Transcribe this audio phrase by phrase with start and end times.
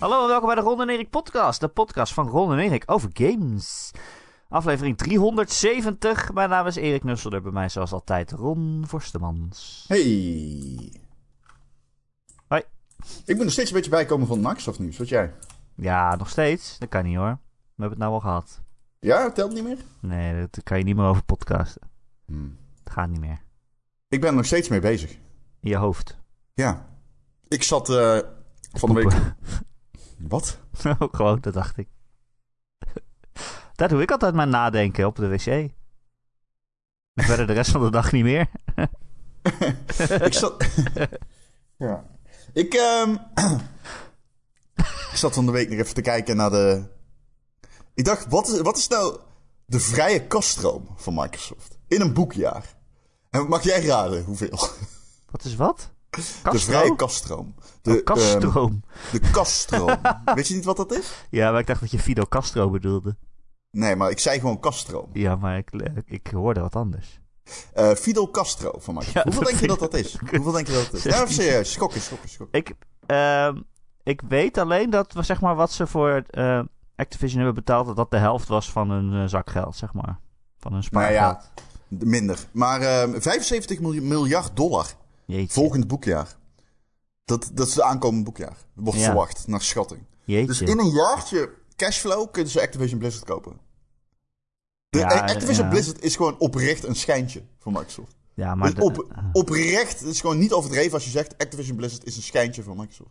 [0.00, 1.60] Hallo en welkom bij de Ron en Erik podcast.
[1.60, 3.90] De podcast van Ron en Erik over games.
[4.48, 6.32] Aflevering 370.
[6.32, 7.42] Mijn naam is Erik Nusselder.
[7.42, 9.84] Bij mij zoals altijd Ron Forstemans.
[9.88, 10.92] Hey.
[12.46, 12.62] Hoi.
[13.24, 14.98] Ik moet nog steeds een beetje bijkomen van Microsoft nieuws.
[14.98, 15.32] Wat jij?
[15.74, 16.78] Ja, nog steeds.
[16.78, 17.38] Dat kan niet hoor.
[17.74, 18.60] We hebben het nou al gehad.
[18.98, 19.78] Ja, telt niet meer?
[20.00, 21.82] Nee, dat kan je niet meer over podcasten.
[22.26, 22.56] Hmm.
[22.84, 23.42] Het gaat niet meer.
[24.08, 25.10] Ik ben er nog steeds mee bezig.
[25.60, 26.18] In je hoofd.
[26.54, 26.86] Ja.
[27.48, 28.18] Ik zat eh,
[28.72, 29.34] van de week...
[30.28, 30.58] Wat?
[31.12, 31.88] Gewoon, dat dacht ik.
[33.74, 35.46] Daar doe ik altijd maar nadenken op de wc.
[35.46, 38.50] En verder de rest van de dag niet meer.
[40.26, 40.66] ik zat...
[41.76, 42.04] ja.
[42.52, 43.16] Ik, ehm,
[45.12, 46.84] ik zat van de week nog even te kijken naar de...
[47.94, 49.20] Ik dacht, wat is, wat is nou
[49.66, 51.78] de vrije kaststroom van Microsoft?
[51.88, 52.76] In een boekjaar.
[53.30, 54.68] En mag jij raden hoeveel?
[55.30, 55.90] Wat is wat?
[56.10, 57.54] De vrije kaststroom.
[57.82, 58.82] De, Oh, kaststroom.
[59.12, 59.96] ehm, de kaststroom.
[60.34, 61.24] Weet je niet wat dat is?
[61.30, 63.16] Ja, maar ik dacht dat je Fido Castro bedoelde.
[63.70, 65.10] Nee, maar ik zei gewoon kaststroom.
[65.12, 65.70] Ja, maar ik,
[66.04, 67.20] ik hoorde wat anders.
[67.74, 69.02] Eh Fidel Castro van.
[69.14, 70.16] Ja, Hoeveel denk je dat dat is?
[70.30, 71.34] Hoeveel denk je dat dat is?
[71.34, 71.72] Serieus.
[71.72, 72.58] Schokken, schokken, schokken.
[72.60, 72.74] Ik,
[73.06, 73.60] ehm,
[74.02, 76.60] ik weet alleen dat we, zeg maar, wat ze voor eh,
[76.96, 80.18] Activision hebben betaald, dat dat de helft was van hun eh, zakgeld, zeg maar.
[80.58, 81.50] Van hun Nou spaargeld.
[81.88, 82.38] ja, minder.
[82.52, 84.86] Maar ehm 75 miljoen- miljard dollar
[85.30, 85.52] Jeetje.
[85.52, 86.36] volgend boekjaar.
[87.24, 88.56] Dat, dat is de aankomende boekjaar.
[88.74, 89.04] Wordt Ja.
[89.04, 90.06] verwacht, naar schatting.
[90.24, 90.46] Jeetje.
[90.46, 93.60] Dus in een jaartje cashflow kunnen ze Activision Blizzard kopen.
[94.88, 95.70] De, Ja, eh, Activision ja.
[95.72, 98.16] Blizzard is gewoon oprecht een schijntje voor Microsoft.
[98.34, 98.74] ja, maar...
[98.74, 102.22] Dus op, oprecht, het is gewoon niet overdreven als je zegt Activision Blizzard is een
[102.22, 103.10] schijntje voor Microsoft.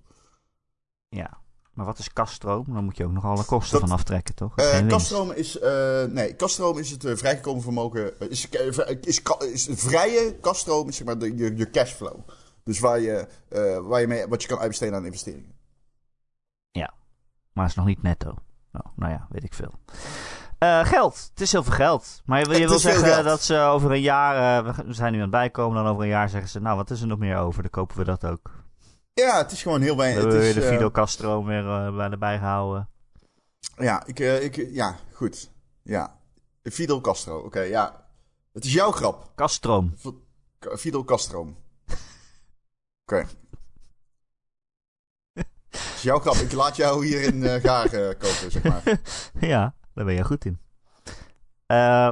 [1.10, 1.42] ja.
[1.80, 2.66] Maar wat is kaststroom?
[2.68, 4.56] Dan moet je ook nog alle kosten Dat- van aftrekken, toch?
[4.56, 4.92] Eh Geen winst.
[4.96, 8.66] kaststroom is, eh, nee, kaststroom is het eh, vrijgekomen vermogen, eh, is, eh,
[9.02, 12.20] is, is vrije kaststroom is zeg maar de, je, je cashflow.
[12.64, 15.58] Dus waar je, eh, waar je mee, wat je kan uitbesteden aan investeringen.
[17.54, 18.36] Maar het is nog niet netto.
[18.72, 19.72] Nou, nou ja, weet ik veel.
[20.58, 21.28] Eh, geld.
[21.30, 22.22] Het is heel veel geld.
[22.26, 24.66] Maar je, je wil zeggen dat ze over een jaar...
[24.66, 25.84] eh, we zijn nu aan het bijkomen.
[25.84, 26.60] Dan over een jaar zeggen ze...
[26.60, 27.62] Nou, wat is er nog meer over?
[27.62, 28.52] Dan kopen we dat ook.
[29.20, 30.22] Ja, het is gewoon heel We weinig.
[30.22, 32.90] hebben weer is, de eh, Fido Castro weer eh, bij erbij gehouden.
[33.78, 35.52] ja, ik, eh, ik, ja, goed.
[35.84, 36.18] Ja,
[36.64, 38.08] Fidel Castro, oké, ja.
[38.54, 39.32] Het is jouw grap.
[39.36, 39.94] Kaststroom.
[40.78, 41.42] Fidel Castro.
[43.06, 43.26] Oké.
[45.34, 46.36] Het is jouw grap.
[46.36, 48.84] Ik laat jou hier in gaar eh, kopen, zeg maar.
[49.50, 50.60] ja, daar ben je goed in.
[51.66, 52.10] Eh,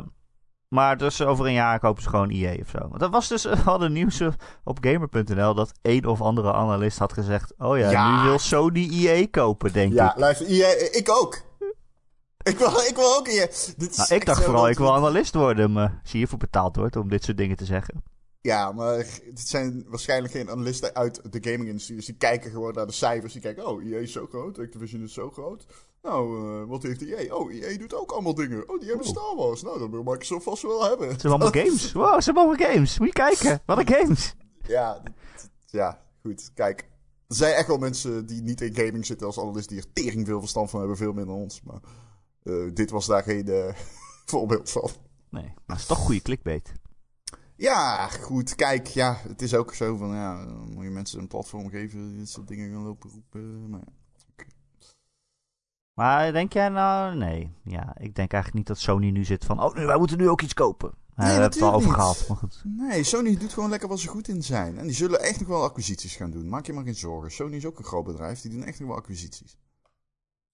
[0.67, 2.77] maar dus over een jaar kopen ze gewoon EA of zo.
[2.79, 3.43] Want dat was dus...
[3.49, 4.21] We hadden nieuws
[4.63, 5.53] op Gamer.nl...
[5.53, 7.53] dat een of andere analist had gezegd...
[7.57, 8.21] Oh ja, Ja.
[8.23, 10.17] nu wil Sony EA kopen, denk Ja, ik.
[10.19, 11.35] luister, jij- ik ook.
[12.43, 13.47] Ik wil, ik wil ook hier.
[13.77, 16.75] Dit Nou, ik dacht vooral, dat- ik wil analist worden, maar als je hiervoor betaald
[16.75, 18.03] wordt om dit soort dingen te zeggen.
[18.41, 18.95] Ja, maar
[19.25, 21.95] dit zijn waarschijnlijk geen analisten uit de gaming-industrie.
[21.97, 23.33] Dus die kijken gewoon naar de cijfers.
[23.33, 25.65] Die kijken, oh, EA is zo groot, Activision is zo groot.
[26.07, 27.35] Nou, eh, wat heeft EA?
[27.35, 28.69] Oh, EA doet ook allemaal dingen.
[28.69, 29.11] Oh, die hebben Oh.
[29.11, 29.61] Star Wars.
[29.61, 31.07] Nou, dat wil Microsoft vast wel hebben.
[31.07, 31.91] Ze hebben allemaal games.
[32.01, 32.99] Wow, ze hebben allemaal games.
[32.99, 33.61] Moet je kijken.
[33.65, 34.35] Wat een games.
[34.67, 35.03] Ja,
[35.65, 36.51] ja, goed.
[36.53, 36.89] Kijk,
[37.27, 40.25] er zijn echt wel mensen die niet in gaming zitten als analist die er tering
[40.25, 41.61] veel verstand van hebben, veel minder dan ons.
[41.63, 41.79] Maar
[42.43, 43.73] eh, dit was daar geen eh,
[44.31, 44.89] voorbeeld van.
[45.29, 46.73] Nee, maar het is toch goede clickbait.
[47.55, 48.55] Ja, goed.
[48.55, 52.17] Kijk, ja, het is ook zo van, ja, moet je mensen een platform geven die
[52.17, 53.69] dit soort dingen gaan lopen roepen.
[53.69, 53.96] Maar ja.
[55.97, 57.15] Maar denk jij nou...
[57.15, 59.63] Nee, ja, ik denk eigenlijk niet dat Sony nu zit van...
[59.63, 60.91] Oh, nu, wij moeten nu ook iets kopen.
[61.15, 62.61] Nee, we hebben het al over gehad, maar goed.
[62.63, 64.77] Nee, Sony doet gewoon lekker wat ze goed in zijn.
[64.77, 66.49] En die zullen echt nog wel acquisities gaan doen.
[66.49, 67.31] Maak je maar geen zorgen.
[67.31, 68.41] Sony is ook een groot bedrijf.
[68.41, 69.57] Die doen echt nog wel acquisities.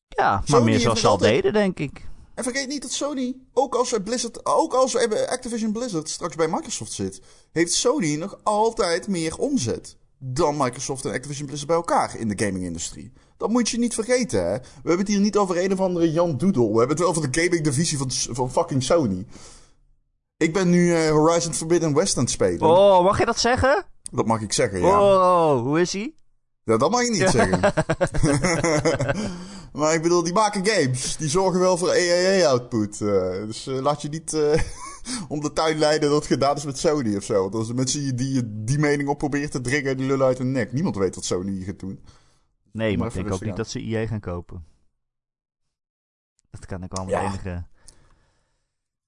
[0.08, 2.08] Ja, maar meer zoals ze al altijd- deden, denk ik.
[2.34, 6.92] En vergeet niet dat Sony, ook als Blizzard, ook als Activision Blizzard straks bij Microsoft
[6.92, 7.22] zit,
[7.52, 12.46] heeft Sony nog altijd meer omzet dan Microsoft en Activision Blizzard bij elkaar in de
[12.46, 13.14] gaming-industrie.
[13.44, 14.52] Dat moet je niet vergeten, hè.
[14.52, 16.72] We hebben het hier niet over een of andere Jan Doodle.
[16.72, 19.26] We hebben het wel over de gaming-divisie van, van fucking Sony.
[20.38, 22.62] Ik ben nu eh, Horizon Forbidden West aan het spelen.
[22.70, 23.86] Oh, mag je dat zeggen?
[24.12, 25.02] Dat mag ik zeggen, ja.
[25.02, 26.14] Oh, hoe is hij?
[26.64, 27.60] Ja, dat mag je niet zeggen.
[29.80, 31.18] maar ik bedoel, die maken games.
[31.18, 32.98] Die zorgen wel voor AAA-output.
[33.48, 34.62] dus eh, laat je niet eh,
[35.34, 37.42] om de tuin leiden dat het gedaan is met Sony of zo.
[37.42, 40.38] Want als de mensen die die, die mening op proberen te dringen, die lullen uit
[40.38, 40.74] hun nek.
[40.74, 42.00] Niemand weet wat Sony gaat doen.
[42.74, 44.66] Nee, maar ik denk ook niet dat ze EA gaan kopen.
[46.50, 47.22] Dat kan ik wel met Ja.
[47.22, 47.66] enige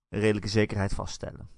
[0.09, 1.50] redelijke zekerheid vaststellen.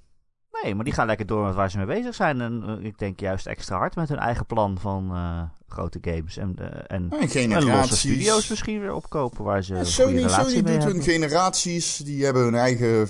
[0.63, 2.41] Nee, maar die gaan lekker door met waar ze mee bezig zijn.
[2.41, 6.37] En eh, ik denk juist extra hard met hun eigen plan van eh, grote games.
[6.37, 10.53] En, eh, en, En en losse studio's misschien weer opkopen waar ze Ja, Sony, Sony
[10.53, 11.01] doet hun hebben.
[11.03, 11.97] generaties.
[11.97, 13.07] Die hebben hun eigen...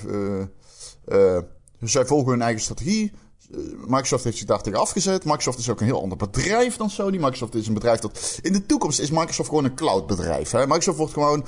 [1.80, 3.12] zij volgen hun eigen strategie.
[3.52, 3.58] Eh,
[3.88, 5.26] Microsoft heeft zich daar tegen afgezet.
[5.26, 7.18] Microsoft is ook een heel ander bedrijf dan Sony.
[7.18, 8.40] Microsoft is een bedrijf dat...
[8.42, 10.52] In de toekomst is Microsoft gewoon een cloudbedrijf.
[10.52, 10.60] Hè?
[10.68, 11.46] Microsoft wordt gewoon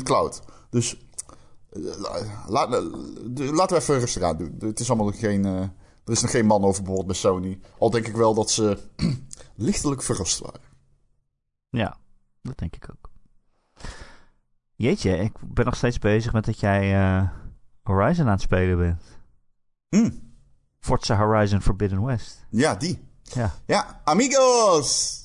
[0.00, 0.42] 100% cloud.
[0.70, 0.96] Dus
[1.70, 1.82] eh,
[2.46, 2.80] la-
[3.34, 4.56] laten we even rustig aan doen.
[4.58, 5.44] Het is allemaal nog geen...
[5.44, 5.60] eh,
[6.04, 7.60] er is nog geen man overboord bij Sony.
[7.78, 8.78] Al denk ik wel dat ze
[9.56, 10.60] lichtelijk verrast waren.
[11.68, 11.96] Ja,
[12.42, 13.10] dat denk ik ook.
[14.74, 17.28] Jeetje, ik ben nog steeds bezig met dat jij eh,
[17.82, 19.02] Horizon aan het spelen bent.
[19.88, 20.10] Hm,
[20.82, 22.46] Forza Horizon Forbidden West.
[22.50, 23.10] ja, die.
[23.22, 23.50] Ja.
[23.66, 25.20] Ja, amigos!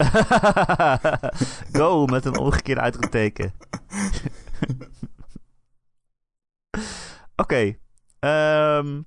[1.77, 3.54] Go met een omgekeerde uitroepteken.
[7.36, 7.75] Oké.
[8.19, 9.01] ehm,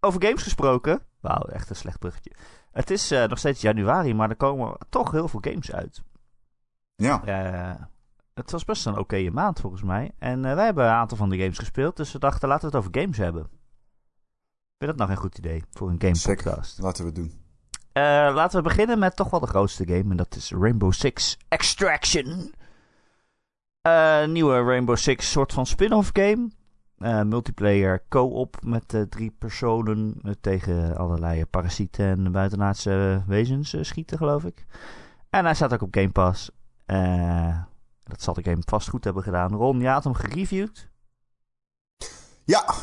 [0.00, 1.00] over games gesproken.
[1.20, 2.32] Wauw, echt een slecht bruggetje.
[2.72, 6.02] Het is eh, nog steeds januari, maar er komen toch heel veel games uit.
[6.96, 7.82] Ja, Eh,
[8.34, 10.12] het was best een oké maand volgens mij.
[10.18, 12.76] En eh, wij hebben een aantal van de games gespeeld, dus we dachten laten we
[12.76, 13.48] het over games hebben.
[14.78, 16.44] Vind dat nou geen goed idee voor een game Zeker.
[16.44, 16.78] podcast?
[16.78, 17.40] laten we het doen.
[17.92, 18.02] Eh,
[18.34, 20.10] laten we beginnen met toch wel de grootste game.
[20.10, 22.54] En dat is Rainbow Six Extraction.
[23.82, 26.50] Een nieuwe Rainbow Six soort van spin-off game.
[26.98, 34.66] Eh, multiplayer co-op met drie personen tegen allerlei parasieten en buitenaardse wezens schieten, geloof ik.
[35.30, 36.50] En hij staat ook op Game Pass.
[38.02, 39.52] Dat zal de game vast goed hebben gedaan.
[39.54, 40.88] Ron, je had hem gereviewd.
[42.44, 42.74] Ja,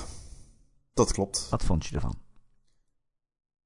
[0.94, 1.48] dat klopt.
[1.50, 2.16] Wat vond je ervan?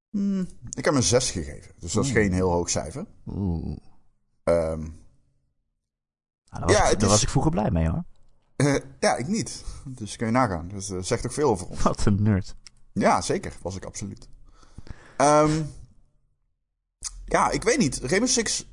[0.09, 1.71] Hmm, ik heb een 6 gegeven.
[1.79, 3.05] Dus dat is geen heel hoog cijfer.
[3.25, 3.77] Oeh.
[4.43, 4.89] Ehm, Nou,
[6.49, 8.03] daar was, Ja, ik, daar is- was ik vroeger blij mee hoor.
[8.55, 9.63] eh, ja, ik niet.
[9.85, 10.67] Dus kun je nagaan.
[10.67, 11.81] Dat eh, zegt ook veel over ons.
[11.81, 12.55] Wat een nerd.
[12.93, 13.53] Ja, zeker.
[13.61, 14.27] Was ik absoluut.
[15.17, 15.61] Ehm,
[17.25, 17.97] ja, ik weet niet.
[17.97, 18.67] Rainbow Six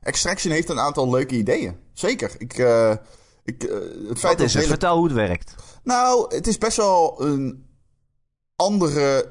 [0.00, 1.76] Extraction heeft een aantal leuke ideeën.
[1.92, 2.34] Zeker.
[2.40, 2.94] Ik, eh,
[3.44, 3.62] ik,
[4.08, 4.62] het feit Wat is het?
[4.62, 5.54] hele- Vertel hoe het werkt.
[5.82, 7.68] Nou, het is best wel een
[8.60, 9.26] andere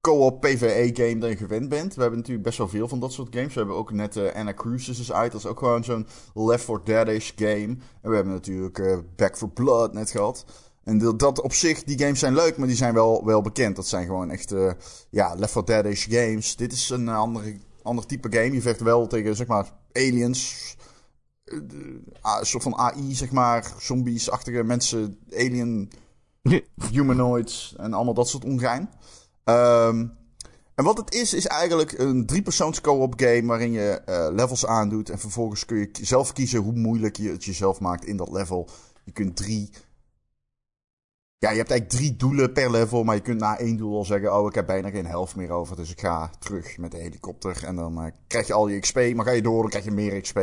[0.00, 1.94] co-op PvE-game dan je gewend bent.
[1.94, 3.52] We hebben natuurlijk best wel veel van dat soort games.
[3.52, 5.32] We hebben ook net eh, Anna Cruises is uit.
[5.32, 7.76] Dat is ook gewoon zo'n Left 4 Dead-ish game.
[8.02, 10.44] En we hebben natuurlijk eh, Back 4 Blood net gehad.
[10.84, 13.76] En dat, op zich, die games zijn leuk, maar die zijn wel, wel bekend.
[13.76, 14.72] Dat zijn gewoon echt, eh,
[15.10, 16.56] ja, Left 4 Dead-ish games.
[16.56, 18.52] Dit is een andere, ander type game.
[18.52, 20.76] Je vecht wel tegen, zeg maar, aliens.
[22.20, 23.72] Ah, Een soort van AI, zeg maar.
[23.78, 25.90] Zombies-achtige mensen, alien
[26.92, 28.90] humanoids en allemaal dat soort ongein.
[29.44, 30.06] Ehm,
[30.74, 35.10] en wat het is, is eigenlijk een driepersoons co-op game waarin je eh, levels aandoet.
[35.10, 38.68] En vervolgens kun je zelf kiezen hoe moeilijk je het jezelf maakt in dat level.
[39.04, 39.70] Je kunt drie.
[41.38, 44.04] Ja, je hebt eigenlijk drie doelen per level, maar je kunt na één doel al
[44.04, 46.98] zeggen: Oh, ik heb bijna geen helft meer over, dus ik ga terug met de
[46.98, 47.64] helikopter.
[47.64, 49.90] En dan eh, krijg je al je XP, maar ga je door, dan krijg je
[49.90, 50.38] meer XP,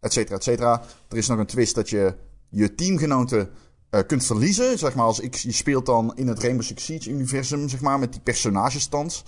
[0.00, 0.82] et cetera, et cetera.
[1.08, 2.14] Er is nog een twist dat je
[2.48, 3.50] je teamgenoten
[3.96, 4.78] eh, kunt verliezen.
[4.78, 7.98] Zeg maar, als ik, je speelt dan in het Rainbow Six Siege universum, zeg maar,
[7.98, 9.22] met die personagestand.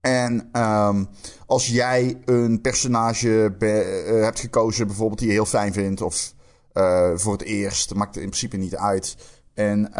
[0.00, 1.04] En ehm,
[1.46, 6.34] als jij een personage eh, hebt gekozen, bijvoorbeeld die je heel fijn vindt, of
[6.72, 9.16] eh, voor het eerst, maakt het in principe niet uit.
[9.54, 9.90] En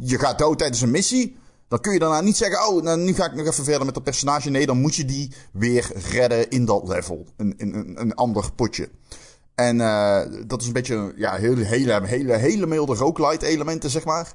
[0.00, 1.36] je gaat dood tijdens een missie.
[1.68, 3.94] Dan kun je daarna niet zeggen, oh, nou, nu ga ik nog even verder met
[3.94, 4.50] dat personage.
[4.50, 7.26] Nee, dan moet je die weer redden in dat level.
[7.36, 7.54] Een,
[8.00, 8.88] een ander potje.
[9.60, 14.04] En eh, dat is een beetje, ja, hele, hele, hele, hele milde roguelite elementen, zeg
[14.04, 14.32] maar.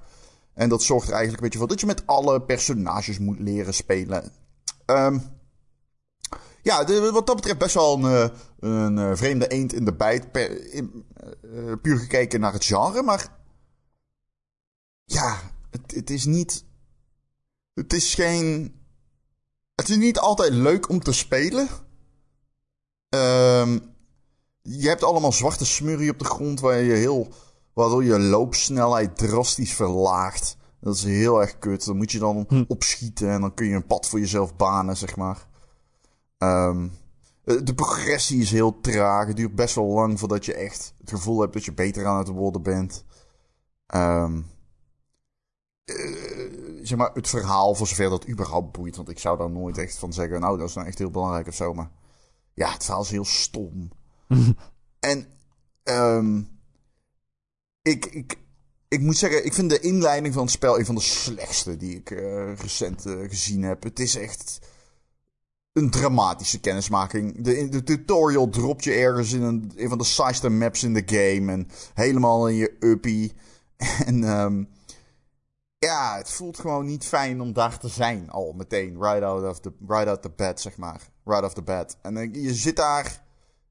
[0.53, 3.73] En dat zorgt er eigenlijk een beetje voor dat je met alle personages moet leren
[3.73, 4.31] spelen.
[4.85, 5.19] Ehm,
[6.61, 9.93] ja, de- wat dat betreft best wel een, eh, een eh, vreemde eend in de
[9.93, 10.31] bijt.
[10.31, 10.61] Per,
[11.81, 13.27] puur gekeken naar het genre, maar...
[15.05, 16.65] Ja, het, het is niet...
[17.73, 18.79] Het is geen...
[19.75, 21.67] Het is niet altijd leuk om te spelen.
[23.09, 23.77] Ehm
[24.67, 27.27] je hebt allemaal zwarte smurrie op de grond waar je heel,
[27.73, 30.57] waardoor je loopsnelheid drastisch verlaagt.
[30.79, 31.85] Dat is heel erg kut.
[31.85, 32.63] Dan moet je dan Hm.
[32.67, 35.47] opschieten en dan kun je een pad voor jezelf banen, zeg maar.
[36.37, 36.87] Ehm,
[37.43, 39.27] eh, de progressie is heel traag.
[39.27, 42.17] Het duurt best wel lang voordat je echt het gevoel hebt dat je beter aan
[42.17, 43.05] het worden bent.
[43.87, 44.41] Ehm,
[45.85, 45.95] eh,
[46.81, 48.95] zeg maar, het verhaal, voor zover dat überhaupt boeit.
[48.95, 51.47] Want ik zou daar nooit echt van zeggen, nou, dat is nou echt heel belangrijk
[51.47, 51.73] of zo.
[51.73, 51.91] Maar
[52.53, 53.89] ja, het verhaal is heel stom.
[54.99, 55.27] En
[55.83, 56.41] ehm,
[57.81, 58.37] ik, ik,
[58.87, 61.95] ik moet zeggen, ik vind de inleiding van het spel een van de slechtste die
[61.95, 63.83] ik eh, recent eh, gezien heb.
[63.83, 64.59] Het is echt
[65.73, 67.43] een dramatische kennismaking.
[67.43, 71.51] De, de tutorial dropt je ergens in een, van de saaiste maps in de game.
[71.51, 73.33] En helemaal in je uppie.
[74.05, 74.63] En ehm,
[75.77, 79.01] ja, het voelt gewoon niet fijn om daar te zijn al meteen.
[79.01, 81.09] Right out of the, right out the bed, zeg maar.
[81.23, 81.97] Right off the bed.
[82.01, 83.24] En eh, je zit daar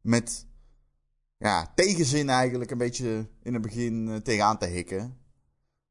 [0.04, 0.46] met
[1.38, 5.18] ja, tegenzin eigenlijk een beetje in het begin eh, tegenaan te hikken.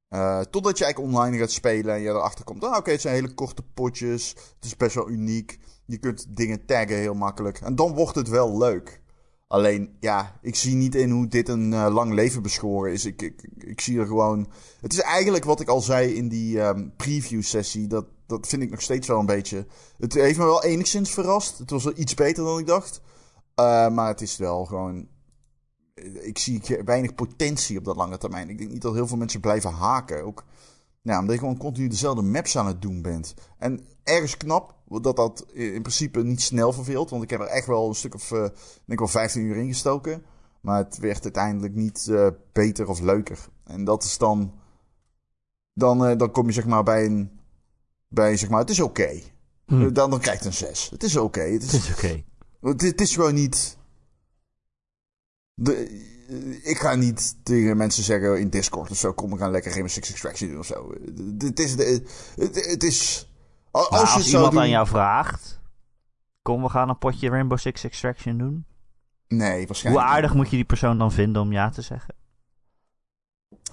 [0.10, 2.63] Eh, totdat je eigenlijk online gaat spelen en je erachter komt.
[2.63, 4.29] Ah, oké, het zijn hele korte potjes.
[4.29, 5.60] Het is best wel uniek.
[5.86, 7.60] Je kunt dingen taggen heel makkelijk.
[7.60, 9.01] En dan wordt het wel leuk.
[9.48, 13.05] Alleen, ja, ik zie niet in hoe dit een eh, lang leven beschoren is.
[13.05, 14.51] Ik, ik, ik zie er gewoon.
[14.82, 17.88] Het is eigenlijk wat ik al zei in die ehm, preview-sessie.
[17.88, 19.65] Dat, dat vind ik nog steeds wel een beetje.
[19.98, 21.58] Het heeft me wel enigszins verrast.
[21.58, 23.01] Het was wel iets beter dan ik dacht.
[23.55, 25.07] Eh, maar het is wel gewoon.
[26.22, 28.50] Ik zie weinig potentie op dat lange termijn.
[28.50, 30.25] Ik denk niet dat heel veel mensen blijven haken.
[30.25, 30.43] Ook
[31.01, 33.33] ja, omdat je gewoon continu dezelfde maps aan het doen bent.
[33.57, 37.10] En ergens knap dat dat in principe niet snel verveelt.
[37.10, 38.48] Want ik heb er echt wel een stuk of, uh,
[38.86, 40.24] denk wel 15 uur in gestoken.
[40.62, 43.48] Maar het werd uiteindelijk niet uh, beter of leuker.
[43.63, 44.53] En dat is dan.
[45.74, 47.39] Dan, dan kom je zeg maar bij een.
[48.07, 49.01] Bij zeg maar, het is oké.
[49.01, 49.24] Okay.
[49.65, 49.93] Hm.
[49.93, 50.89] Dan, dan krijg je een 6.
[50.89, 51.25] Het is oké.
[51.25, 51.53] Okay.
[51.53, 52.05] Het is, het is oké.
[52.05, 52.25] Okay.
[52.63, 53.77] Het, het, is gewoon niet.
[55.53, 55.89] De,
[56.63, 59.91] ik ga niet tegen mensen zeggen in Discord of zo: kom, we gaan lekker Rainbow
[59.91, 60.93] Six Extraction doen of zo.
[61.38, 61.72] Het is.
[61.72, 63.29] Het, het is
[63.72, 64.62] als, nou, als iemand doen...
[64.62, 65.62] aan jou vraagt:
[66.41, 68.65] Kom, we gaan een potje Rainbow Six Extraction doen.
[69.27, 70.05] Nee, waarschijnlijk.
[70.05, 72.15] Hoe aardig moet je die persoon dan vinden om ja te zeggen?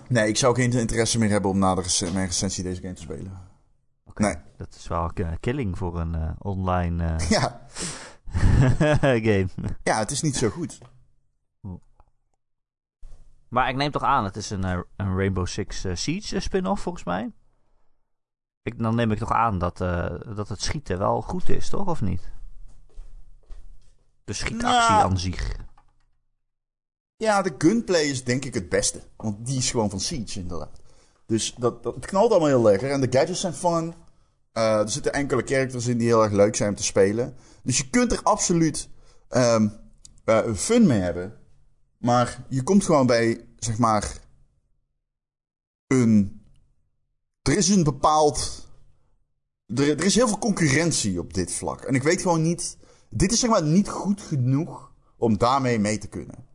[0.08, 2.94] Nee, ik zou geen interesse meer hebben om na de rec mijn recensie deze game
[2.94, 3.48] te spelen.
[4.04, 4.42] Okay, nee.
[4.56, 7.66] Dat is wel uh, killing voor een uh, online uh, ja.
[9.28, 9.48] game.
[9.82, 10.78] Ja, het is niet zo goed.
[13.48, 14.64] Maar ik neem toch aan, het is een,
[14.96, 17.32] een Rainbow Six Siege spin-off volgens mij.
[18.62, 21.86] Ik, dan neem ik toch aan dat, uh, dat het schieten wel goed is, toch?
[21.86, 22.32] Of niet?
[24.24, 25.56] De schietactie nou, aan zich.
[27.16, 29.02] Ja, de gunplay is denk ik het beste.
[29.16, 30.80] Want die is gewoon van Siege, inderdaad.
[31.26, 32.90] Dus dat, dat, het knalt allemaal heel lekker.
[32.90, 33.94] En de gadgets zijn fun.
[34.60, 37.36] Uh, er zitten enkele characters in die heel erg leuk zijn om te spelen.
[37.62, 38.88] Dus je kunt er absoluut
[39.30, 39.72] um,
[40.54, 41.38] fun mee hebben.
[41.98, 44.18] Maar je komt gewoon bij, zeg maar,
[45.86, 46.40] een
[47.42, 48.68] er is een bepaald.
[49.66, 51.80] Er, er, is heel veel concurrentie op dit vlak.
[51.80, 52.76] En ik weet gewoon niet.
[53.10, 56.46] Dit is zeg maar niet goed genoeg om daarmee mee te kunnen.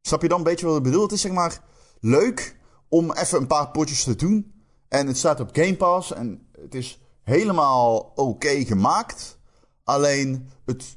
[0.00, 1.02] Snap je dan een beetje wat ik bedoel?
[1.02, 1.64] Het is zeg maar
[2.00, 2.56] leuk
[2.88, 4.52] om even een paar potjes te doen.
[4.88, 9.38] En het staat op Game Pass en het is helemaal oké gemaakt.
[9.84, 10.96] Alleen het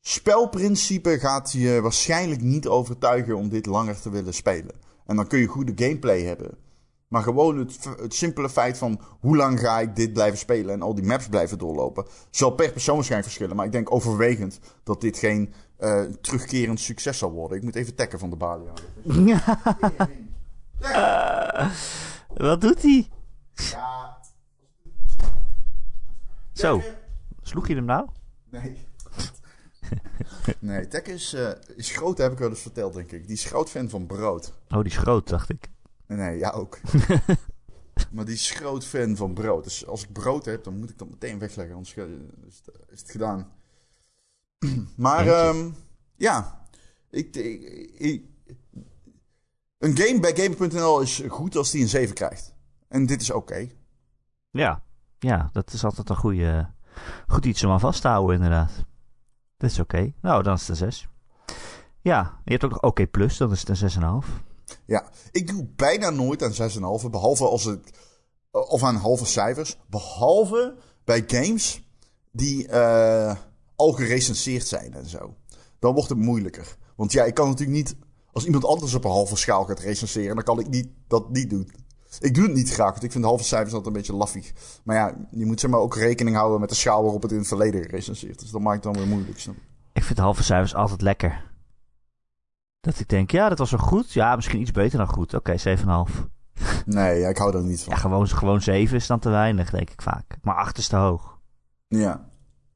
[0.00, 4.74] spelprincipe gaat je waarschijnlijk niet overtuigen om dit langer te willen spelen.
[5.06, 6.58] En dan kun je goede gameplay hebben.
[7.08, 10.82] Maar gewoon het, het simpele feit van hoe lang ga ik dit blijven spelen en
[10.82, 12.06] al die maps blijven doorlopen.
[12.30, 13.56] Zal per persoon waarschijnlijk verschillen.
[13.56, 17.56] Maar ik denk overwegend dat dit geen uh, terugkerend succes zal worden.
[17.56, 18.66] Ik moet even tekken van de balie
[19.32, 19.60] Ja.
[20.80, 21.70] uh,
[22.36, 23.08] wat doet hij?
[23.54, 24.15] Ja.
[26.56, 26.82] Zo.
[27.42, 28.08] Sloeg je hem nou?
[28.50, 28.78] Nee.
[30.58, 33.26] nee, Tek is, uh, is groot, heb ik wel eens verteld, denk ik.
[33.26, 34.52] Die is groot fan van brood.
[34.68, 35.70] Oh, die is groot, dacht ik.
[36.06, 36.80] Nee, ja ook.
[38.12, 39.64] maar die is groot fan van brood.
[39.64, 41.74] Dus als ik brood heb, dan moet ik dat meteen wegleggen.
[41.74, 43.52] Anders is het, is het gedaan.
[44.96, 45.74] maar um,
[46.16, 46.66] ja,
[47.10, 47.36] ik,
[47.96, 48.24] ik,
[49.78, 52.54] een game bij Gamer.nl is goed als die een 7 krijgt.
[52.88, 53.68] En dit is oké.
[54.50, 54.85] Ja,
[55.26, 56.70] ja, dat is altijd een goede,
[57.26, 58.72] goed iets om aan vast te houden inderdaad.
[59.56, 60.12] Dat is oké.
[60.20, 61.08] Nou, dan is het een 6.
[62.00, 64.28] Ja, je hebt ook nog oké plus, dan is het een 6,5.
[64.84, 66.52] Ja, ik doe bijna nooit aan
[67.02, 67.10] 6,5.
[67.10, 67.90] Behalve als het.
[68.50, 69.78] Of aan halve cijfers.
[69.86, 71.88] Behalve bij games
[72.32, 73.34] die uh,
[73.76, 75.34] al gerecenseerd zijn en zo.
[75.78, 76.76] Dan wordt het moeilijker.
[76.96, 77.96] Want ja, ik kan natuurlijk niet.
[78.32, 81.50] Als iemand anders op een halve schaal gaat recenseren, dan kan ik niet, dat niet
[81.50, 81.70] doen.
[82.20, 84.52] Ik doe het niet graag, want ik vind de halve cijfers altijd een beetje laffig.
[84.84, 87.38] Maar ja, je moet zeg maar ook rekening houden met de schaal waarop het in
[87.38, 88.50] het verleden gerecenseerd is.
[88.50, 89.38] Dat maakt het dan weer moeilijk.
[89.38, 89.54] Snap?
[89.92, 91.44] Ik vind de halve cijfers altijd lekker.
[92.80, 94.12] Dat ik denk, ja, dat was wel goed.
[94.12, 95.34] Ja, misschien iets beter dan goed.
[95.34, 95.76] Oké, okay,
[96.08, 96.12] 7,5.
[96.84, 97.92] Nee, ja, ik hou er niet van.
[97.92, 100.38] Ja, gewoon, gewoon 7 is dan te weinig, denk ik vaak.
[100.42, 101.38] Maar 8 is te hoog.
[101.88, 102.28] Ja,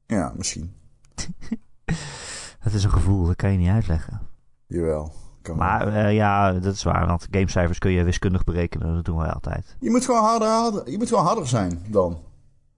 [0.05, 0.73] ja, misschien.
[2.63, 4.21] dat is een gevoel, dat kan je niet uitleggen.
[4.67, 5.13] Jawel.
[5.41, 8.95] Kan maar uh, ja, dat is waar, want gamecijfers kun je wiskundig berekenen.
[8.95, 9.75] Dat doen wij altijd.
[9.79, 12.19] Je moet gewoon harder, harder, je moet gewoon harder zijn dan.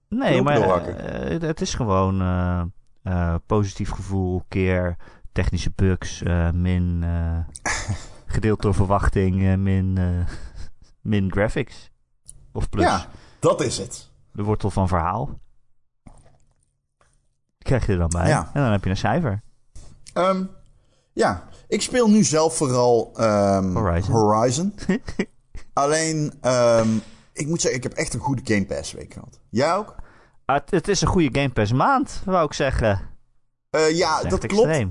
[0.08, 4.96] Nee, maar uh, het is gewoon uh, positief gevoel keer
[5.32, 7.04] technische bugs, min
[8.26, 9.98] gedeeld door verwachting, min,
[11.00, 11.90] min graphics.
[12.52, 12.84] Of plus.
[12.84, 13.06] Ja,
[13.38, 14.10] dat is het.
[14.32, 15.38] De wortel van verhaal.
[17.58, 18.28] Krijg je er dan bij.
[18.28, 18.50] Ja.
[18.52, 19.42] En dan heb je een cijfer.
[20.14, 20.50] Um,
[21.12, 24.14] ja, ik speel nu zelf vooral um, Horizon.
[24.14, 24.74] Horizon.
[25.72, 27.02] Alleen, um,
[27.32, 29.40] ik moet zeggen, ik heb echt een goede Game Pass week gehad.
[29.50, 29.94] Jij ook?
[30.46, 33.00] Uh, het is een goede Game Pass maand, wou ik zeggen.
[33.70, 34.84] Uh, ja, dat, dat klopt.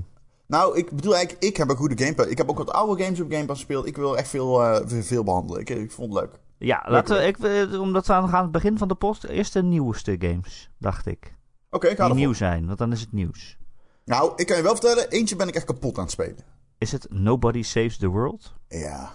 [0.46, 2.28] Nou, ik bedoel eigenlijk, ik heb een goede Game Pass.
[2.28, 3.86] Ik heb ook wat oude games op Game Pass gespeeld.
[3.86, 5.60] Ik wil echt veel, uh, veel behandelen.
[5.60, 6.38] Ik, ik, vond het leuk.
[6.58, 9.24] Ja, laten we, ik, eh, omdat we aan het begin van de post.
[9.24, 11.34] Eerst de nieuwste games, dacht ik.
[11.70, 13.56] Oké, ik ga Die nieuw zijn, want dan is het nieuws.
[14.04, 16.53] Nou, ik kan je wel vertellen, eentje ben ik echt kapot aan het spelen.
[16.84, 18.54] Is het Nobody Saves the World?
[18.68, 19.10] Ja,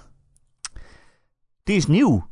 [1.64, 2.28] Die is nieuw.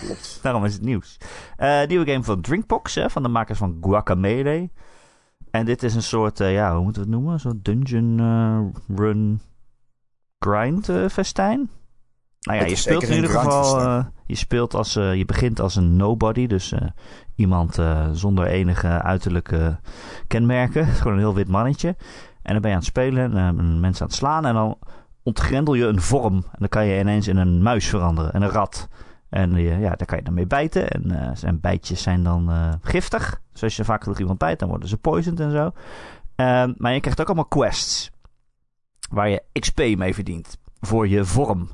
[0.00, 0.38] klopt.
[0.42, 1.16] Daarom is het nieuws.
[1.56, 4.72] Eh nieuwe game van Drinkbox, hè, van de makers van Guacamelee.
[5.50, 7.40] En dit is een soort, eh, ja, hoe moeten we het noemen?
[7.40, 9.40] Zo'n dungeon eh, run
[10.38, 11.70] grind festijn.
[12.40, 15.96] Nou ja, Het je speelt in ieder geval, je speelt als, je begint als een
[15.96, 16.74] nobody, dus
[17.34, 17.78] iemand
[18.12, 19.80] zonder enige uiterlijke
[20.26, 20.86] kenmerken.
[20.98, 21.96] Gewoon een heel wit mannetje.
[22.42, 24.78] En dan ben je aan het spelen, en, mensen aan het slaan en dan
[25.22, 26.34] ontgrendel je een vorm.
[26.34, 28.88] En dan kan je ineens in een muis veranderen en een rat.
[29.28, 30.90] En eh, ja, daar kan je dan mee bijten.
[30.90, 33.40] En zijn bijtjes zijn dan eh, giftig.
[33.52, 35.72] Dus als je vaak genoeg iemand bijt, dan worden ze poisoned en zo.
[36.34, 38.10] Ehm, maar je krijgt ook allemaal quests.
[39.10, 40.58] Waar je XP mee verdient.
[40.80, 41.68] Voor je vorm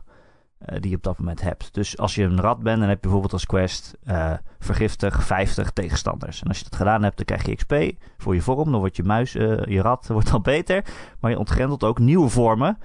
[0.59, 1.75] eh, die je op dat moment hebt.
[1.75, 3.97] Dus als je een rat bent, dan heb je bijvoorbeeld als quest...
[4.05, 6.43] eh, vergiftig 50 tegenstanders.
[6.43, 8.71] En als je dat gedaan hebt, dan krijg je XP voor je vorm.
[8.71, 10.85] Dan wordt je muis, eh, je rat wordt dan beter.
[11.21, 12.79] Maar je ontgrendelt ook nieuwe vormen.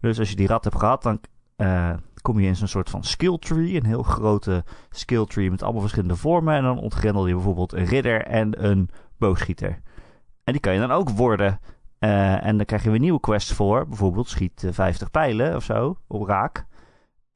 [0.00, 1.20] Dus als je die rat hebt gehad, dan...
[2.22, 3.76] kom je in zo'n soort van skill tree.
[3.76, 6.54] Een heel grote skill tree met allemaal verschillende vormen.
[6.54, 9.80] En dan ontgrendel je bijvoorbeeld een ridder en een boogschieter.
[10.44, 11.60] En die kan je dan ook worden.
[11.98, 13.88] En dan krijg je weer nieuwe quests voor.
[13.88, 16.66] Bijvoorbeeld schiet eh, 50 pijlen of zo op raak.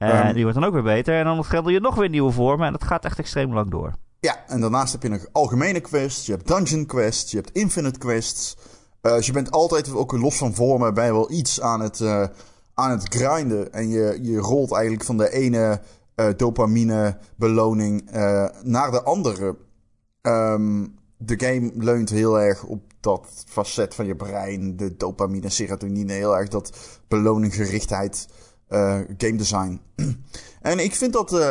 [0.03, 0.35] En Ehm.
[0.35, 1.19] die wordt dan ook weer beter.
[1.19, 2.67] En dan ontgrendel je nog weer nieuwe vormen.
[2.67, 3.93] En dat gaat echt extreem lang door.
[4.21, 7.99] Ja, en daarnaast heb je nog algemene quests, je hebt dungeon quests, je hebt infinite
[7.99, 8.57] quests.
[9.01, 12.25] Eh, dus je bent altijd, ook los van vormen, je wel iets aan het, eh,
[12.75, 13.73] aan het grinden.
[13.73, 15.81] En je, je rolt eigenlijk van de ene
[16.15, 18.11] eh, dopamine beloning
[18.63, 19.57] naar de andere.
[20.21, 26.13] Ehm, de game leunt heel erg op dat facet van je brein, de dopamine, serotonine,
[26.13, 26.79] heel erg dat
[27.09, 28.29] beloninggerichtheid,
[28.73, 29.81] eh game design.
[30.63, 31.51] En ik vind dat eh,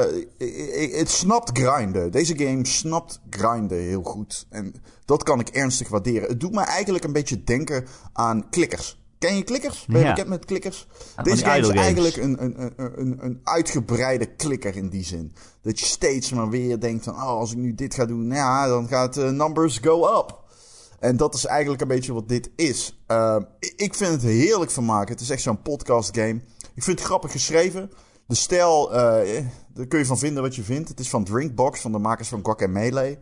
[1.00, 2.12] het snapt grinden.
[2.12, 4.46] Deze game snapt grinden heel goed.
[4.50, 4.74] En
[5.06, 6.30] dat kan ik ernstig waarderen.
[6.30, 9.00] Het doet me eigenlijk een beetje denken aan klikkers.
[9.20, 9.86] Ken je klikkers?
[9.86, 10.10] Ben je Ja.
[10.14, 10.88] bekend met klikkers?
[11.16, 11.82] van Deze game is games.
[11.82, 15.34] eigenlijk een, een, een, een, uitgebreide klikker in die zin.
[15.62, 17.14] Dat je steeds maar weer denkt van...
[17.14, 20.40] Oh, als ik nu dit ga doen, ja, dan gaat de numbers go up.
[21.02, 23.02] En dat is eigenlijk een beetje wat dit is.
[23.08, 25.12] Uh, ik- vind het heerlijk vermaken.
[25.12, 26.42] Het is echt zo'n podcast game.
[26.74, 27.92] Ik vind het grappig geschreven.
[28.28, 30.90] De stijl, eh, daar kun je van vinden wat je vindt.
[30.90, 33.20] Het is van Drinkbox, van de makers van Guacamelee.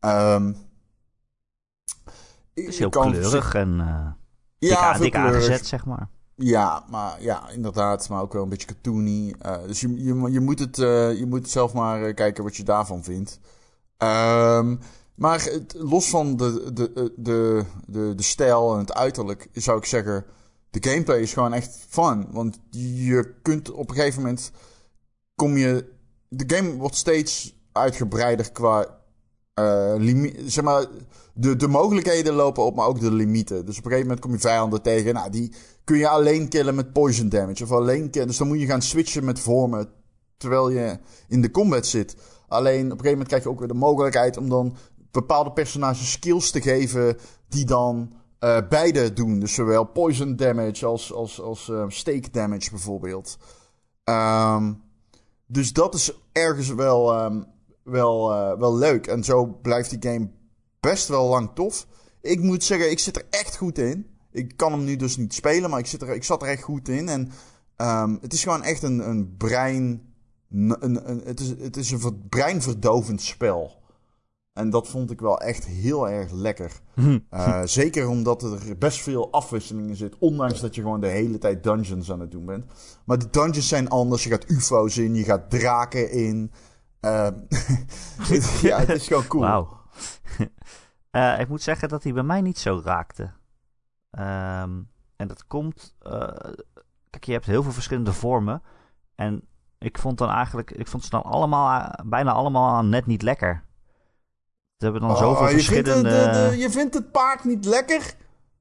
[0.00, 0.52] Ehm
[2.54, 4.06] Het is heel kleurig en eh
[4.58, 6.08] dik, Ja, dik aangezet, zeg maar.
[6.36, 8.08] Ja, maar ja, inderdaad.
[8.08, 9.34] Maar ook wel een beetje cartoony.
[9.38, 12.56] Eh, dus je, je, je, moet het, eh, je moet zelf maar eh, kijken wat
[12.56, 13.38] je daarvan vindt.
[13.96, 14.76] Ehm,
[15.14, 19.84] maar los van de, de, de, de, de, de stijl en het uiterlijk, zou ik
[19.84, 20.24] zeggen...
[20.70, 22.26] De gameplay is gewoon echt fun.
[22.30, 24.50] Want je kunt op een gegeven moment...
[25.34, 25.92] Kom je...
[26.28, 28.98] De game wordt steeds uitgebreider qua...
[29.54, 30.86] eh limi- zeg maar,
[31.34, 33.66] de, de mogelijkheden lopen op, maar ook de limieten.
[33.66, 35.14] Dus op een gegeven moment kom je vijanden tegen.
[35.14, 35.52] Nou, die
[35.84, 37.64] kun je alleen killen met poison damage.
[37.64, 38.28] Of alleen killen.
[38.28, 39.88] Dus dan moet je gaan switchen met vormen.
[40.36, 40.98] Terwijl je
[41.28, 42.16] in de combat zit.
[42.48, 44.76] Alleen op een gegeven moment krijg je ook weer de mogelijkheid om dan
[45.14, 47.16] bepaalde personages skills te geven.
[47.48, 49.38] Die dan eh, beide doen.
[49.38, 53.38] Dus zowel poison damage als, als, als eh, stake damage bijvoorbeeld.
[54.04, 54.72] Ehm,
[55.46, 57.42] dus dat is ergens wel, ehm,
[57.82, 59.06] wel, eh, wel leuk.
[59.06, 60.30] En zo blijft die game
[60.80, 61.86] best wel lang tof.
[62.20, 64.06] Ik moet zeggen, ik zit er echt goed in.
[64.30, 66.62] Ik kan hem nu dus niet spelen, maar ik, zit er, ik zat er echt
[66.62, 67.08] goed in.
[67.08, 67.30] En
[67.76, 70.12] ehm, het is gewoon echt een, een brein.
[70.50, 73.82] Een, een, het, is, het is een ver- breinverdovend spel.
[74.54, 76.72] En dat vond ik wel echt heel erg lekker.
[77.30, 80.18] Eh, zeker omdat er best veel afwisseling in zit.
[80.18, 82.64] Ondanks dat je gewoon de hele tijd dungeons aan het doen bent.
[83.04, 84.24] Maar de dungeons zijn anders.
[84.24, 86.50] Je gaat UFO's in, je gaat draken in.
[87.00, 87.34] Ehm,
[88.62, 89.42] ja, het is gewoon cool.
[89.42, 89.68] Wauw.
[91.10, 93.30] Eh, ik moet zeggen dat hij bij mij niet zo raakte.
[94.10, 94.82] Ehm,
[95.16, 95.94] en dat komt...
[95.98, 96.28] eh,
[97.10, 98.62] kijk, je hebt heel veel verschillende vormen.
[99.14, 99.42] En
[99.78, 100.70] ik vond dan eigenlijk...
[100.70, 101.80] Ik vond ze dan allemaal...
[101.80, 103.63] eh, bijna allemaal net niet lekker.
[104.78, 107.64] Ze hebben dan Oh, zoveel je, vindt de, de, de- je vindt het paard niet
[107.64, 108.14] lekker?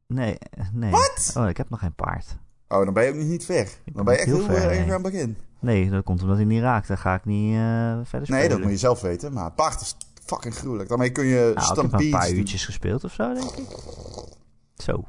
[0.08, 0.38] Nee,
[0.74, 0.92] nee.
[0.92, 1.34] Wat?
[1.38, 2.26] Oh, ik heb nog geen paard.
[2.68, 3.70] Oh, dan ben je ook nog niet ver.
[3.94, 4.82] Dan ben je echt heel heel ver, erg nee.
[4.84, 5.38] aan het begin.
[5.60, 6.88] Nee, dat komt omdat hij niet raakt.
[6.88, 7.60] Dan ga ik niet eh,
[8.04, 8.30] verder spelen.
[8.30, 9.34] Nee, dat moet je zelf weten.
[9.34, 9.96] Maar paard is
[10.26, 10.90] fucking gruwelijk.
[10.90, 13.66] Daarmee kun je Nou, ik heb een paar uurtjes gespeeld of zo, denk ik.
[14.76, 15.04] Zo.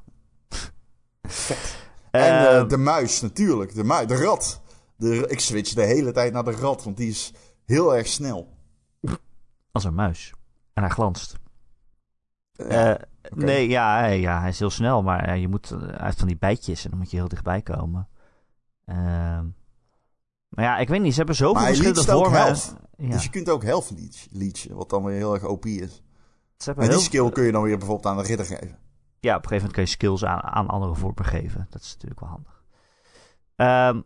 [2.11, 3.75] En eh, Ehm, de muis, natuurlijk.
[3.75, 4.61] De, muis, de rat.
[4.97, 7.33] De, ik switch de hele tijd naar de rat, want die is
[7.65, 8.49] heel erg snel.
[9.73, 10.33] Als een muis.
[10.75, 11.37] En hij glanst.
[12.53, 12.65] Ja,
[12.97, 13.01] Eh,
[13.35, 16.19] Nee, ja, hij- ja, hij is heel snel, maar eh, je moet, eh, hij heeft
[16.19, 18.09] van die bijtjes en dan moet je heel dichtbij komen.
[18.85, 19.47] Ehm,
[20.49, 22.41] maar ja, ik weet niet, ze hebben zoveel verschillende vormen.
[22.97, 23.09] Ja.
[23.15, 26.03] Dus je kunt ook health leech, leechen, wat dan weer heel erg OP is.
[26.57, 28.79] Ze hebben En die heel- skill kun je dan weer bijvoorbeeld aan de ridder geven.
[29.21, 31.67] Ja, op een gegeven moment kun je skills aan, aan anderen voorbegeven.
[31.71, 32.63] Dat is natuurlijk wel handig.
[33.57, 34.03] Ehm,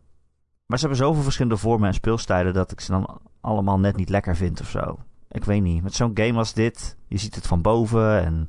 [0.66, 4.08] maar ze hebben zoveel verschillende vormen en speelstijlen dat ik ze dan allemaal net niet
[4.08, 4.98] lekker vind of zo.
[5.30, 5.82] Ik weet niet.
[5.82, 8.48] Met zo'n game als dit, je ziet het van boven en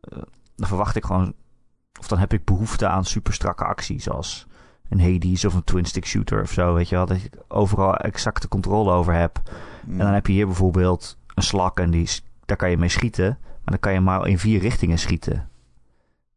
[0.00, 0.18] eh,
[0.56, 1.34] dan verwacht ik gewoon,
[2.00, 4.46] of dan heb ik behoefte aan super strakke actie, zoals
[4.88, 7.96] een Hades of een twin stick shooter of zo, weet je wel, dat ik overal
[7.96, 9.42] exacte controle over heb.
[9.86, 9.92] Mm.
[9.92, 12.08] En dan heb je hier bijvoorbeeld een slak en die,
[12.44, 13.38] daar kan je mee schieten.
[13.40, 15.48] Maar dan kan je maar in vier richtingen schieten.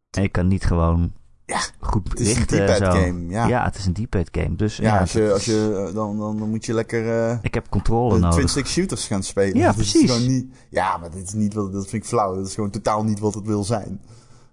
[0.09, 1.13] En je kan niet gewoon
[1.45, 2.91] Ja, goed het is een zo.
[2.91, 3.63] game, ja.
[3.63, 4.55] het is een D-pad game.
[4.55, 7.37] Dus Ja, ja, als je, als je, eh, dan, dan, dan moet je lekker eh,
[7.41, 8.35] ik heb controle nodig.
[8.35, 9.57] twin-stick shooters gaan spelen.
[9.57, 10.17] Ja, Dat precies.
[10.27, 12.35] niet, ja, maar dit is niet wat, dat vind ik flauw.
[12.35, 14.01] Dat is gewoon totaal niet wat het wil zijn.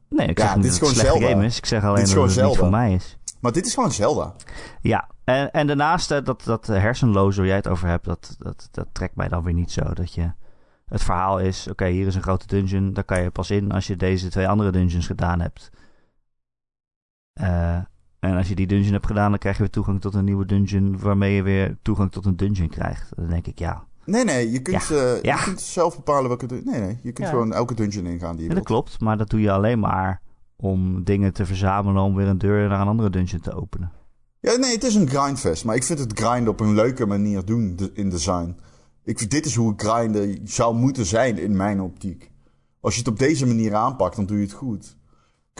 [0.08, 1.32] Nee, ik Ja, zeg niet dit is dat het een gewoon Zelda.
[1.34, 1.56] game is.
[1.56, 3.18] Ik zeg alleen dat het niet voor mij is.
[3.40, 4.34] Maar dit is gewoon Zelda.
[4.80, 8.86] Ja, en, en daarnaast dat, dat hersenloos waar jij het over hebt, dat, dat, dat
[8.92, 9.82] trekt mij dan weer niet zo.
[9.94, 10.32] Dat je,
[10.86, 13.86] het verhaal is, oké, hier is een grote dungeon, daar kan je pas in als
[13.86, 15.70] je deze twee andere dungeons gedaan hebt.
[17.32, 17.76] Eh,
[18.20, 20.46] en als je die dungeon hebt gedaan, dan krijg je weer toegang tot een nieuwe
[20.46, 23.08] dungeon, waarmee je weer toegang tot een dungeon krijgt.
[23.16, 25.36] Dan denk ik, ja, Nee, nee, je kunt, eh, Ja.
[25.36, 26.46] je kunt zelf bepalen welke...
[26.46, 27.32] Nee, nee, je kunt Ja.
[27.32, 28.66] gewoon elke dungeon ingaan die je dat wilt.
[28.66, 30.20] klopt, maar dat doe je alleen maar
[30.56, 33.92] om dingen te verzamelen om weer een deur naar een andere dungeon te openen.
[34.40, 35.64] Ja, nee, het is een grindfest.
[35.64, 38.56] Maar ik vind het grinden op een leuke manier doen in design.
[39.04, 42.30] Ik, vind- dit is hoe het grinden zou moeten zijn in mijn optiek.
[42.80, 44.96] Als je het op deze manier aanpakt, dan doe je het goed.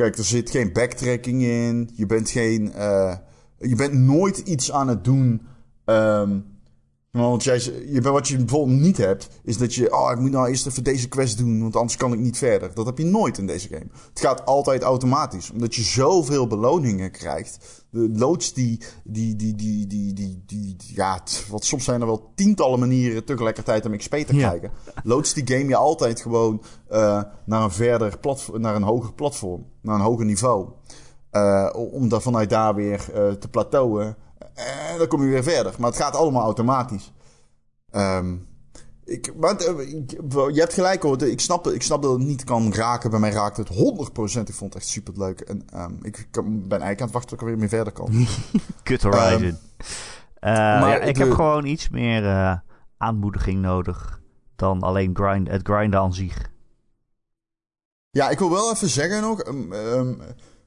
[0.01, 1.91] Kijk, er zit geen backtracking in.
[1.95, 2.73] Je bent geen...
[2.73, 3.17] eh,
[3.59, 5.43] je bent nooit iets aan het doen...
[5.85, 6.39] ehm,
[7.11, 9.93] want jij, je, wat je bijvoorbeeld niet hebt, is dat je...
[9.95, 12.75] Oh, ik moet nou eerst even deze quest doen, want anders kan ik niet verder.
[12.75, 13.87] Dat heb je nooit in deze game.
[14.09, 17.85] Het gaat altijd automatisch, omdat je zoveel beloningen krijgt.
[17.91, 22.07] De loods die, die, die, die, die, die, die, die- ja, wat soms zijn er
[22.07, 24.49] wel tientallen manieren tegelijkertijd om XP te Ja.
[24.49, 24.71] krijgen.
[25.03, 29.67] Loods die game je altijd gewoon eh, naar een verder platform, naar een hoger platform,
[29.83, 30.69] naar een hoger niveau.
[31.31, 34.17] Eh, om daar vanuit daar weer eh, te plateauen.
[34.55, 35.75] En dan kom je weer verder.
[35.79, 37.13] Maar het gaat allemaal automatisch.
[37.91, 38.37] Ehm,
[39.05, 41.23] ik, maar, eh, ik- je hebt gelijk hoor.
[41.23, 43.11] Ik snap, ik snap dat het niet kan raken.
[43.11, 44.49] Bij mij raakt het 100%.
[44.49, 45.41] Ik vond het echt super leuk.
[45.41, 47.93] En ehm, ik kan- ben eigenlijk aan het wachten tot ik er weer mee verder
[47.93, 48.11] kan.
[48.83, 49.59] Kut Horizon.
[50.35, 52.57] Eh, maar ja, ik de- heb gewoon iets meer eh,
[52.97, 54.21] aanmoediging nodig
[54.57, 56.49] dan alleen grind, het grinden aan zich.
[58.11, 59.41] Ja, ik wil wel even zeggen nog.
[59.43, 60.15] ehm,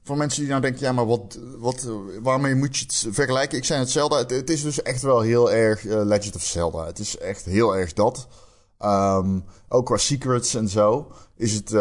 [0.04, 1.88] voor mensen die nou denken, ja, maar wat, wat,
[2.22, 3.58] waarmee moet je het vergelijken?
[3.58, 4.30] Ik zei het.
[4.30, 6.86] Het, is dus echt wel heel erg eh, Legend of Zelda.
[6.86, 8.28] Het is echt heel erg dat.
[8.78, 9.38] Ehm,
[9.68, 11.12] ook qua secrets en zo.
[11.36, 11.80] Is het, eh,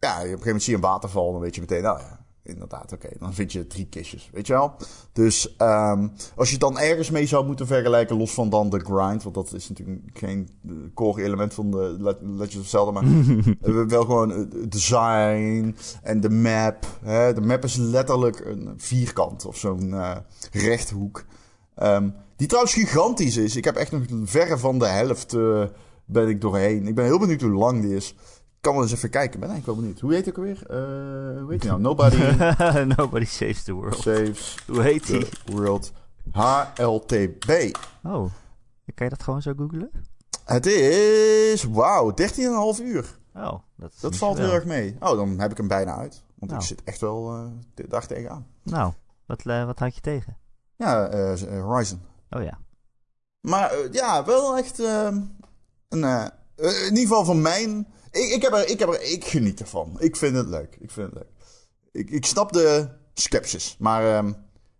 [0.00, 1.32] ja, op een gegeven moment zie je een waterval.
[1.32, 1.98] Dan weet je meteen, nou
[2.44, 3.08] inderdaad, oké.
[3.18, 4.74] dan vind je drie kistjes, weet je wel.
[5.12, 8.78] Dus ehm, als je het dan ergens mee zou moeten vergelijken, los van dan de
[8.80, 9.22] grind.
[9.22, 12.90] Want dat is natuurlijk geen eh, core element van de Le- Legend of Zelda.
[12.90, 13.04] Maar
[13.62, 16.86] eh, wel gewoon het design en de map.
[17.02, 17.32] Hè?
[17.34, 20.16] De map is letterlijk een vierkant of zo'n eh,
[20.52, 21.24] rechthoek.
[21.74, 23.56] Ehm, die trouwens gigantisch is.
[23.56, 25.64] Ik heb echt nog verre van de helft eh,
[26.04, 26.86] ben ik doorheen.
[26.86, 28.14] Ik ben heel benieuwd hoe lang die is.
[28.64, 29.34] Ik kan wel eens even kijken.
[29.34, 30.00] Ik ben eigenlijk wel benieuwd.
[30.00, 30.66] Hoe heet ik ook weer?
[30.66, 31.80] Eh, hoe heet die nou?
[31.88, 32.16] Nobody
[32.96, 33.96] Nobody saves the world.
[33.98, 35.28] saves Hoe heet die?
[35.28, 35.92] the world.
[36.32, 37.76] HLTB.
[38.02, 38.30] Oh,
[38.94, 39.90] kan je dat gewoon zo googlen?
[40.44, 42.14] Het is, wauw,
[42.76, 43.18] 13,5 uur.
[43.34, 44.96] Oh, dat, is Dat valt heel erg mee.
[45.00, 46.22] Oh, dan heb ik hem bijna uit.
[46.34, 46.62] Want Nou.
[46.62, 48.46] ik zit echt wel eh, de dag tegenaan.
[48.62, 48.92] Nou,
[49.26, 50.36] wat, eh, wat had je tegen?
[50.76, 52.00] Ja, eh, Horizon.
[52.30, 52.58] Oh ja.
[53.40, 55.20] Maar ja, wel echt ehm,
[55.88, 56.30] een.
[56.56, 57.86] in ieder geval van mijn.
[58.14, 59.96] Ik, ik, heb er, ik, heb er, ik geniet ervan.
[59.98, 60.76] Ik vind het leuk.
[60.80, 61.28] Ik vind het leuk.
[61.92, 63.76] Ik, ik snap de skepsis.
[63.78, 64.32] Maar ehm,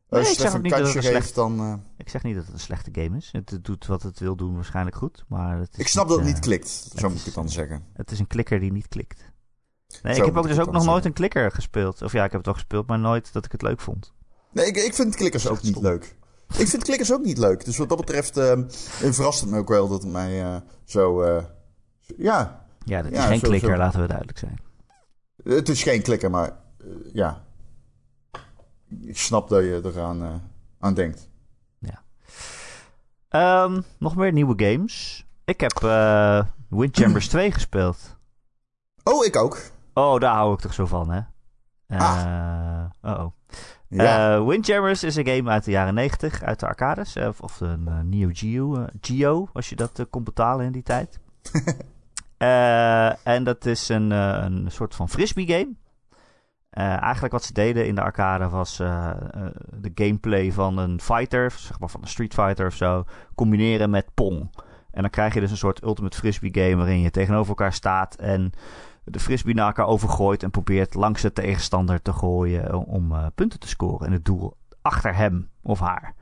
[0.09, 1.59] als ik je zeg het een kansje geeft, dan.
[1.61, 3.29] eh, Ik zeg niet dat het een slechte game is.
[3.33, 5.25] Het doet wat het wil doen waarschijnlijk goed.
[5.29, 6.87] Maar het is ik snap dat het eh, niet klikt.
[6.97, 7.85] Zo moet ik het dan eh, zeggen.
[7.93, 9.33] Het is een klikker die niet klikt.
[10.03, 12.03] Nee, Zo ik heb ook dus ook nog nooit een klikker gespeeld.
[12.03, 14.13] Of ja, ik heb het wel gespeeld, maar nooit dat ik het leuk vond.
[14.53, 16.17] Nee, ik, ik vind klikkers ook niet leuk.
[16.59, 17.65] Ik vind klikkers ook niet leuk.
[17.65, 18.65] Dus wat dat betreft ehm,
[19.13, 21.23] verrast het me ook wel dat het mij eh, zo.
[21.23, 21.45] eh,
[22.17, 23.77] ja, Ja, dat is Ja, geen zo- klikker, zo.
[23.77, 24.59] laten we duidelijk zijn.
[25.45, 26.49] Het is geen klikker, maar
[26.81, 27.43] eh, ja.
[29.01, 30.35] Ik snap dat je eraan eh,
[30.81, 31.29] aan denkt.
[33.29, 35.27] Ehm, nog meer nieuwe games.
[35.45, 38.17] Ik heb eh Windjammers 2 gespeeld.
[39.05, 39.59] Oh, ik ook.
[39.95, 41.21] Oh, daar hou ik toch zo van, hè?
[41.87, 42.85] Eh, Ah.
[43.03, 43.27] oh.
[43.89, 44.45] Ja.
[44.45, 47.17] Windjammers is een game uit de jaren 90, uit de arcades.
[47.17, 51.19] of, of een Neo Geo, Geo, als je dat kon betalen in die tijd.
[53.25, 55.75] En dat is een, eh, een soort van frisbee game.
[56.71, 59.11] Eh, eigenlijk wat ze deden in de arcade was eh,
[59.73, 64.15] de gameplay van een fighter, zeg maar van een Street Fighter of zo, combineren met
[64.15, 64.51] Pong.
[64.91, 68.15] En dan krijg je dus een soort ultimate frisbee game waarin je tegenover elkaar staat
[68.15, 68.53] en
[69.05, 73.69] de frisbee naar elkaar overgooit en probeert langs de tegenstander te gooien om punten te
[73.69, 74.07] scoren.
[74.07, 76.15] En het doel achter hem of haar.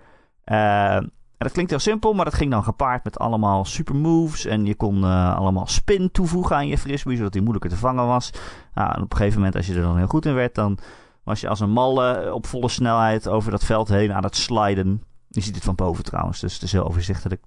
[1.43, 4.45] Dat klinkt heel simpel, maar dat ging dan gepaard met allemaal super moves.
[4.45, 8.07] En je kon uh, allemaal spin toevoegen aan je frisbee, zodat die moeilijker te vangen
[8.07, 8.31] was.
[8.75, 10.79] Nou, en op een gegeven moment, als je er dan heel goed in werd, dan
[11.25, 15.03] was je als een malle op volle snelheid over dat veld heen aan het sliden.
[15.29, 17.43] Je ziet het van boven trouwens, dus het is heel overzichtelijk.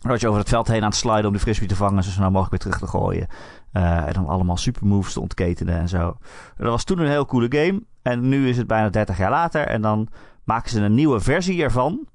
[0.00, 2.10] Was je over het veld heen aan het sliden om de frisbee te vangen, zo
[2.10, 3.26] snel mogelijk weer terug te gooien.
[3.72, 6.16] Uh, en dan allemaal super moves te ontketenen en zo.
[6.56, 7.82] Dat was toen een heel coole game.
[8.02, 9.66] En nu is het bijna 30 jaar later.
[9.66, 10.08] En dan
[10.44, 12.06] maken ze een nieuwe versie ervan.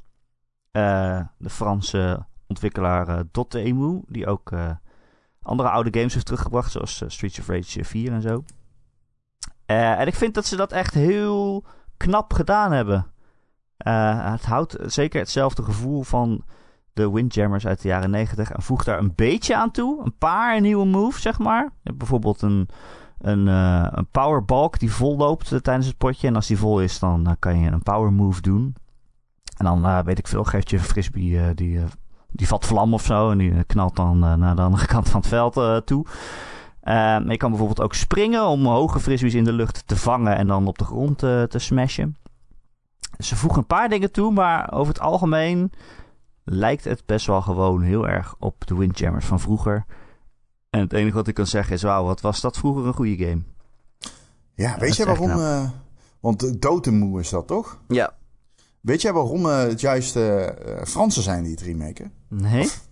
[0.71, 4.69] Uh, de Franse ontwikkelaar uh, Dotemu, die ook uh,
[5.41, 8.43] andere oude games heeft teruggebracht, zoals Streets of Rage 4 en zo.
[9.65, 11.65] en ik vind dat ze dat echt heel
[11.97, 13.05] knap gedaan hebben.
[14.23, 16.43] het houdt zeker hetzelfde gevoel van
[16.93, 20.03] de Windjammers uit de jaren 90 en voegt daar een beetje aan toe.
[20.03, 21.63] Een paar nieuwe moves, zeg maar.
[21.63, 22.69] Je hebt bijvoorbeeld een,
[23.17, 26.27] een, een powerbalk die vol loopt tijdens het potje.
[26.27, 28.75] En als die vol is, dan kan je een power move doen.
[29.57, 31.83] En dan uh, weet ik veel, geeft je een frisbee uh, die, uh,
[32.31, 33.31] die vat vlam of zo.
[33.31, 36.05] En die knalt dan naar de andere kant van het veld toe.
[37.27, 40.67] je kan bijvoorbeeld ook springen om hoge frisbees in de lucht te vangen en dan
[40.67, 42.15] op de grond te smashen.
[43.17, 45.71] Ze voegen een paar dingen toe, maar over het algemeen
[46.43, 49.85] lijkt het best wel gewoon heel erg op de Windjammers van vroeger.
[50.69, 53.25] En het enige wat ik kan zeggen is, wauw, wat was dat vroeger een goede
[53.25, 53.41] game.
[54.53, 55.31] Ja, weet je waarom...
[56.19, 57.79] want Dotemu is dat, toch?
[57.87, 58.13] Ja.
[58.81, 60.47] Weet jij waarom uh, het juist uh,
[60.83, 62.11] Fransen zijn die het remaken?
[62.27, 62.63] Nee.
[62.63, 62.87] Of,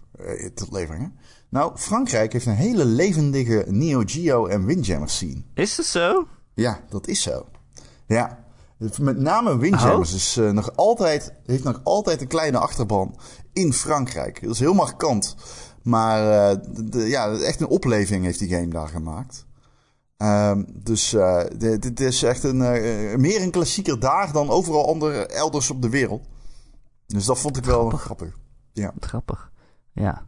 [0.53, 1.13] tot leveringen.
[1.49, 5.43] Nou, Frankrijk heeft een hele levendige Neo Geo en Windjammers scene.
[5.53, 6.27] Is dat zo?
[6.53, 7.45] Ja, dat is zo.
[8.07, 8.43] Ja.
[8.99, 10.15] Met name Windjammers oh.
[10.15, 13.19] is, nog altijd, heeft nog altijd een kleine achterban
[13.53, 14.41] in Frankrijk.
[14.41, 15.35] Dat is heel markant.
[15.83, 16.21] Maar
[16.83, 19.45] de, ja, echt een opleving heeft die game daar gemaakt.
[20.21, 24.87] Um, dus uh, dit, dit, is echt een, uh, meer een klassieker daar dan overal
[24.87, 26.27] andere elders op de wereld.
[27.07, 28.01] Dus dat vond ik wel grappig.
[28.01, 28.37] grappig.
[28.73, 28.93] Ja.
[28.99, 29.51] Grappig,
[29.91, 30.27] ja.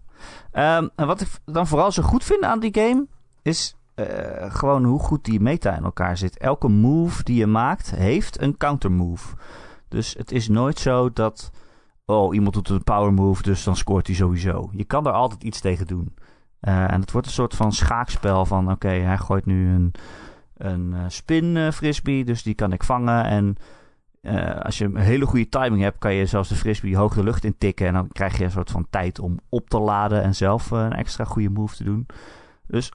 [0.78, 3.08] Um, en wat ik dan vooral zo goed vind aan die game
[3.42, 4.06] is uh,
[4.54, 6.38] gewoon hoe goed die meta in elkaar zit.
[6.38, 9.36] Elke move die je maakt heeft een counter move.
[9.88, 11.52] Dus het is nooit zo dat,
[12.06, 14.70] oh iemand doet een power move, dus dan scoort hij sowieso.
[14.72, 16.16] Je kan er altijd iets tegen doen.
[16.62, 18.72] Uh, en het wordt een soort van schaakspel van...
[18.72, 19.94] oké, hij gooit nu een,
[20.58, 23.26] een uh, spin uh, frisbee, dus die kan ik vangen.
[23.26, 23.56] En
[24.64, 25.98] als je een hele goede timing hebt...
[25.98, 27.88] kan je zelfs de frisbee hoog de lucht in tikken...
[27.88, 30.24] en dan krijg je een soort van tijd om op te laden...
[30.24, 32.06] en zelf een extra goede move te doen.
[32.68, 32.92] Dus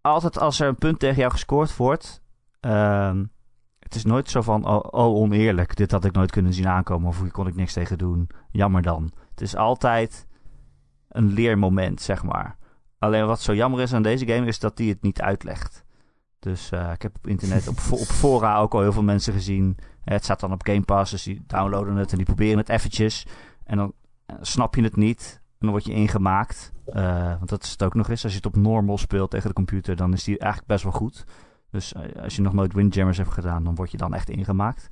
[0.00, 2.22] altijd als er een punt tegen jou gescoord wordt...
[2.60, 3.24] ehm,
[3.78, 7.08] het is nooit zo van, oh, oh, oneerlijk, dit had ik nooit kunnen zien aankomen...
[7.08, 9.12] of hier kon ik niks tegen doen, jammer dan.
[9.30, 10.26] Het is altijd
[11.08, 12.56] een leermoment, zeg maar...
[13.06, 15.84] Alleen wat zo jammer is aan deze game is dat die het niet uitlegt.
[16.38, 19.76] Dus uh, ik heb op internet, op, fora ook al heel veel mensen gezien.
[20.04, 23.26] Het staat dan op Game Pass, dus die downloaden het en die proberen het eventjes.
[23.64, 23.92] En dan
[24.30, 26.72] uh, snap je het niet en dan word je ingemaakt.
[27.38, 28.22] Want dat is het ook nog eens.
[28.22, 30.92] Als je het op normal speelt tegen de computer, dan is die eigenlijk best wel
[30.92, 31.24] goed.
[31.70, 34.88] Dus als je nog nooit Windjammers hebt gedaan, dan word je dan echt ingemaakt.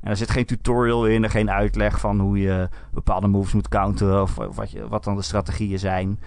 [0.00, 3.68] En er zit geen tutorial in, er geen uitleg van hoe je bepaalde moves moet
[3.68, 6.20] counteren of wat, je, wat dan de strategieën zijn.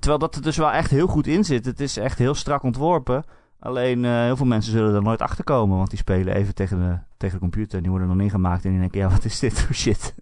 [0.00, 1.64] Terwijl dat er dus wel echt heel goed in zit.
[1.64, 3.24] Het is echt heel strak ontworpen.
[3.58, 5.76] Alleen uh, heel veel mensen zullen er nooit achter komen.
[5.76, 7.76] Want die spelen even tegen de, tegen de computer.
[7.76, 8.64] En die worden dan ingemaakt.
[8.64, 10.14] En die denken, ja, wat is dit voor shit?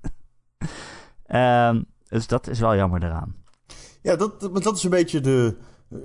[1.29, 3.35] um, dus dat is wel jammer eraan.
[4.03, 5.57] Ja, dat, dat is een beetje de,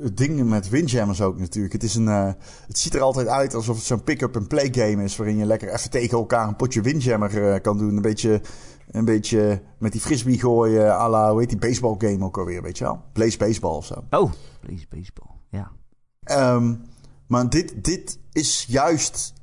[0.01, 1.73] het ding met Windjammers ook natuurlijk.
[1.73, 2.31] Het, is een, uh,
[2.67, 5.15] het ziet er altijd uit alsof het zo'n pick-up-and-play game is.
[5.15, 7.95] Waarin je lekker even tegen elkaar een potje Windjammer kan doen.
[7.95, 8.41] Een beetje
[8.87, 12.61] een beetje met die frisbee gooien, à la, hoe heet die baseball game ook alweer,
[12.61, 13.01] weet je wel?
[13.13, 14.03] Blaze Baseball of zo.
[14.09, 15.71] Oh, Blaze Baseball, ja.
[16.55, 16.81] Um,
[17.27, 19.33] maar dit, dit is juist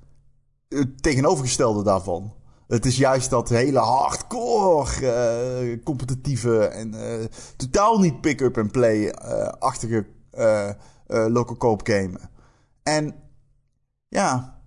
[0.69, 2.35] het tegenovergestelde daarvan.
[2.67, 7.25] Het is juist dat hele hardcore, uh, competitieve en uh,
[7.57, 10.07] totaal niet pick-up en play-achtige
[10.39, 10.71] uh,
[11.07, 12.19] local coop game.
[12.83, 13.15] En
[14.09, 14.61] ja,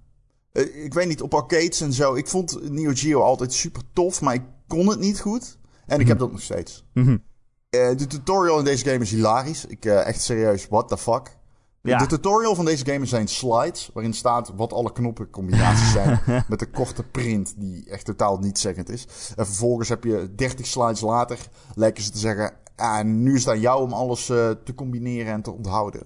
[0.74, 2.14] ik weet niet, op arcades en zo.
[2.14, 5.58] Ik vond Neo Geo altijd super tof, maar ik kon het niet goed.
[5.86, 6.86] En ik heb dat nog steeds.
[6.94, 7.24] -hmm.
[7.70, 9.66] uh, de tutorial in deze game is hilarisch.
[9.66, 11.38] Ik, uh, echt serieus, what the fuck.
[11.82, 11.98] Ja.
[11.98, 16.20] De tutorial van deze game zijn slides, waarin staat wat alle knoppencombinaties zijn.
[16.48, 19.08] met een korte print die echt totaal niet zeggend is.
[19.36, 21.38] En vervolgens heb je 30 slides later,
[21.76, 22.54] lijken ze te zeggen...
[22.76, 26.04] En nu is het aan jou om alles uh, te combineren en te onthouden.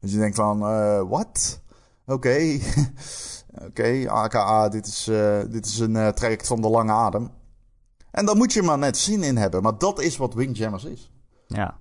[0.00, 0.58] Dus je denkt van,
[1.08, 1.60] wat?
[2.06, 2.14] Oké.
[2.14, 2.54] Okay.
[3.54, 5.10] Oké, okay, aka, dit is,
[5.48, 7.30] dit is een traject van de lange adem.
[8.18, 9.62] En dan moet je maar net zin in hebben.
[9.62, 11.10] Maar dat is wat Windjammers is.
[11.46, 11.78] Ja.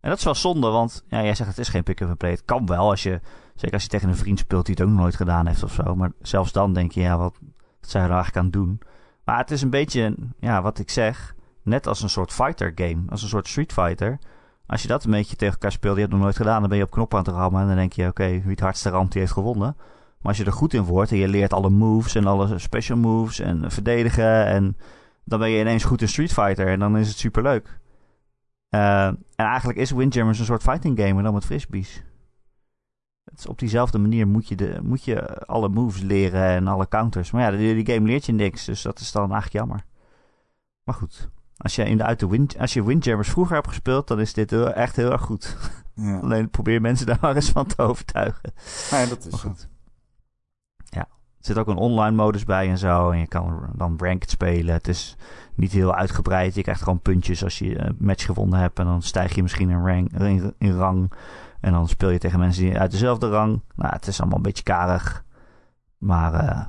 [0.00, 2.30] En dat is wel zonde, want ja, jij zegt het is geen pick-up-and-play.
[2.30, 3.20] Het kan wel, als je,
[3.54, 5.96] zeker als je tegen een vriend speelt die het ook nooit gedaan heeft of zo.
[5.96, 7.38] Maar zelfs dan denk je, ja, wat,
[7.80, 8.80] wat zijn we er eigenlijk aan het doen?
[9.24, 13.02] Maar het is een beetje, ja, wat ik zeg, net als een soort fighter game.
[13.08, 14.18] Als een soort Street Fighter.
[14.66, 16.68] Als je dat een beetje tegen elkaar speelt, die je het nog nooit gedaan, dan
[16.68, 17.60] ben je op knoppen aan het rammen.
[17.60, 19.74] En dan denk je, oké, wie het hardste ramt, die heeft gewonnen.
[19.76, 22.98] Maar als je er goed in wordt en je leert alle moves en alle special
[22.98, 24.46] moves en verdedigen.
[24.46, 24.76] En
[25.24, 27.80] dan ben je ineens goed in Street Fighter en dan is het superleuk.
[28.70, 32.02] Uh, en eigenlijk is Windjammers een soort fighting game, maar dan met frisbees.
[33.24, 36.88] Het is op diezelfde manier moet je, de, moet je alle moves leren en alle
[36.88, 37.30] counters.
[37.30, 39.84] Maar ja, die, die game leert je niks, dus dat is dan eigenlijk jammer.
[40.84, 44.08] Maar goed, als je, in de, uit de wind, als je Windjammers vroeger hebt gespeeld,
[44.08, 45.56] dan is dit heel, echt heel erg goed.
[45.94, 46.18] Ja.
[46.22, 48.52] Alleen probeer mensen daar maar eens van te overtuigen.
[48.90, 49.68] Ja, dat is goed.
[51.42, 53.10] Er zit ook een online modus bij en zo.
[53.10, 54.74] En je kan dan ranked spelen.
[54.74, 55.16] Het is
[55.54, 56.54] niet heel uitgebreid.
[56.54, 58.78] Je krijgt gewoon puntjes als je een match gewonnen hebt.
[58.78, 60.10] En dan stijg je misschien in, rank,
[60.58, 61.12] in, rang.
[61.60, 63.62] En dan speel je tegen mensen die uit dezelfde rang.
[63.74, 65.24] Nou, het is allemaal een beetje karig.
[65.98, 66.66] Maar uh,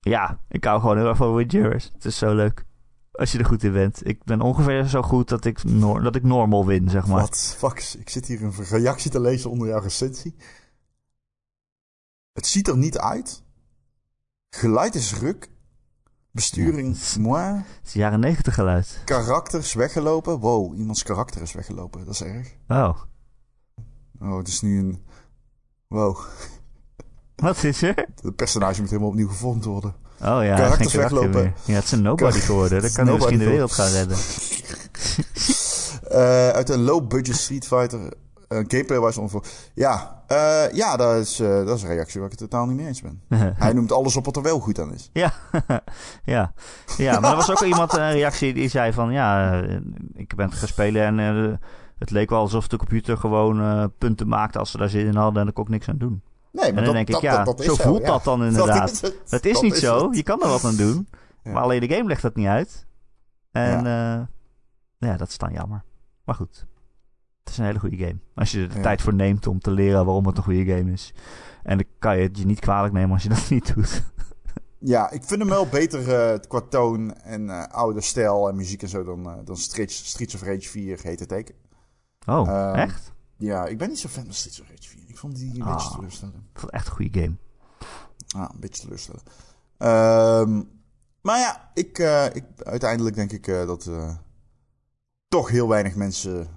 [0.00, 1.90] ja, ik hou gewoon heel erg van Windjammers.
[1.92, 2.64] Het is zo leuk.
[3.12, 4.06] Als je er goed in bent.
[4.06, 7.20] Ik ben ongeveer zo goed dat ik, dat ik normal win, zeg maar.
[7.20, 7.94] Wat fuck?
[7.98, 10.36] Ik zit hier een reactie te lezen onder jouw recensie.
[12.32, 13.43] Het ziet er niet uit.
[14.56, 15.48] Geluid is ruk.
[16.30, 17.20] Besturing, ja.
[17.20, 17.54] moi.
[17.54, 19.00] Het is jaren negentig geluid.
[19.04, 20.38] Karakters weggelopen.
[20.38, 22.04] Wow, iemands karakter is weggelopen.
[22.04, 22.54] Dat is erg.
[22.68, 22.98] Oh.
[24.20, 25.02] Oh, het is nu een...
[25.86, 26.18] Wow.
[27.36, 28.06] Wat is er?
[28.22, 29.94] Het personage moet helemaal opnieuw gevormd worden.
[30.20, 31.30] Oh ja, karakters weglopen.
[31.30, 31.52] Meer.
[31.64, 32.82] Ja, het is een nobody geworden.
[32.82, 34.18] Dan kan hij misschien de wereld gaan redden.
[36.10, 38.12] uh, uit een low-budget Street Fighter.
[38.54, 39.42] Gameplay was ongeveer.
[39.74, 42.86] Ja, uh, ja dat, is, dat is een reactie waar ik het totaal niet mee
[42.86, 43.22] eens ben.
[43.58, 45.10] hij noemt alles op wat er wel goed aan is.
[45.12, 45.32] Ja,
[46.24, 46.52] ja.
[46.96, 49.12] ja maar er was ook iemand, een reactie die zei van...
[49.12, 49.60] Ja,
[50.14, 51.60] ik ben gaan spelen en
[51.98, 55.42] het leek wel alsof de computer gewoon punten maakte als ze daar zin in hadden.
[55.42, 56.22] En ik niks aan doen.
[56.54, 58.78] Nee, maar en dan dat, denk ik, ja, dat, zo voelt dat dan inderdaad.
[58.80, 59.46] Dat is, het, het.
[59.46, 60.16] is niet is zo, het.
[60.16, 61.08] je kan er wat aan doen.
[61.42, 61.52] Ja.
[61.52, 62.86] Maar alleen de game legt dat niet uit.
[63.52, 64.28] En ja.
[64.98, 65.84] ja, dat is dan jammer.
[66.24, 66.66] Maar goed,
[67.44, 68.18] het is een hele goede game.
[68.34, 68.82] Als je er de Ja.
[68.82, 71.12] tijd voor neemt om te leren waarom het een goede game is.
[71.62, 74.02] En dan kan je het je niet kwalijk nemen als je dat niet doet.
[74.78, 78.82] Ja, ik vind hem wel beter eh, qua toon en eh, oude stijl en muziek
[78.82, 81.54] en zo dan, eh, dan Streets, Streets of Rage 4 heet het teken.
[82.26, 83.12] Oh, Ehm, echt?
[83.36, 85.00] Ja, ik ben niet zo fan van Streets of Rage 4.
[85.06, 85.74] Ik vond die een Ah.
[85.74, 86.36] beetje teleurstellend.
[86.36, 87.34] Ik vond het echt een goede game.
[88.36, 89.22] Ah, een beetje teleurstellend.
[89.78, 90.62] Ehm,
[91.20, 91.98] maar ja, ik,
[92.32, 93.90] ik, uiteindelijk denk ik dat
[95.28, 96.48] toch heel weinig mensen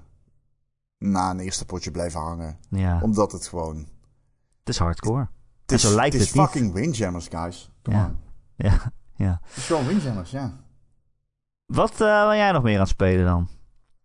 [0.97, 2.57] na een eerste potje blijven hangen.
[2.69, 3.75] Ja, Omdat het gewoon...
[4.59, 5.27] het is hardcore.
[5.61, 6.45] Het is, zo lijkt het is het niet.
[6.49, 7.71] fucking Windjammers, guys.
[7.81, 8.05] Come Ja.
[8.05, 8.17] on.
[8.55, 8.91] Ja,
[9.25, 9.39] ja.
[9.43, 10.53] Het is gewoon Windjammers, ja.
[11.65, 13.47] Wat eh ben jij nog meer aan het spelen dan?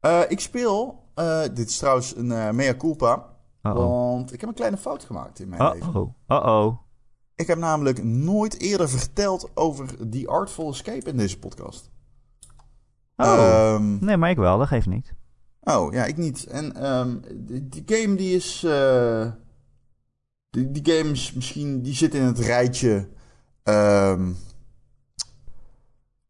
[0.00, 1.04] Eh, ik speel...
[1.14, 3.30] eh, dit is trouwens een eh, mea culpa.
[3.60, 5.88] Want ik heb een kleine fout gemaakt in mijn leven.
[5.88, 6.14] Uh-oh.
[6.28, 6.78] Uh-oh.
[7.34, 11.90] Ik heb namelijk nooit eerder verteld over The Artful Escape in deze podcast.
[13.16, 13.26] Oh.
[13.26, 15.14] Ehm, Nee, maar ik wel, dat geeft niet.
[15.62, 16.44] Oh, ja, ik niet.
[16.46, 18.62] En ehm, die, die game die is...
[18.64, 19.32] eh,
[20.50, 21.82] die, die game is misschien...
[21.82, 23.08] Die zit in het rijtje...
[23.62, 24.30] ehm,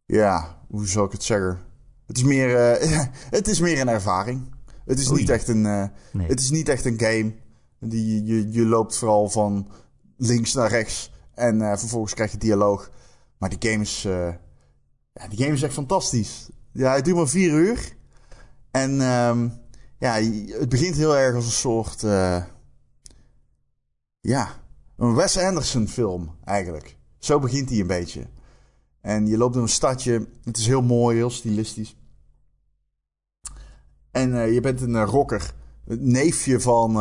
[0.06, 1.58] ja, hoe zou ik het zeggen?
[2.06, 3.04] Het is meer, eh,
[3.38, 4.54] het is meer een ervaring.
[4.84, 5.20] Het is, Oei.
[5.20, 6.26] niet echt een, eh, Nee.
[6.26, 7.34] het is niet echt een game.
[7.80, 9.68] Die, je, je loopt vooral van
[10.16, 11.12] links naar rechts.
[11.34, 12.90] En vervolgens krijg je dialoog.
[13.38, 14.02] Maar die game is...
[14.02, 16.50] ja, die game is echt fantastisch.
[16.72, 17.96] Ja, het duurt maar vier uur.
[18.72, 19.48] En ehm,
[19.98, 20.12] ja,
[20.58, 22.02] het begint heel erg als een soort...
[22.02, 22.44] eh,
[24.20, 24.48] ja,
[24.96, 26.96] een Wes Anderson film eigenlijk.
[27.18, 28.26] Zo begint hij een beetje.
[29.00, 30.26] En je loopt door een stadje.
[30.44, 31.96] Het is heel mooi, heel stilistisch.
[34.10, 35.54] En eh, je bent een eh, rocker.
[35.84, 36.96] Het neefje van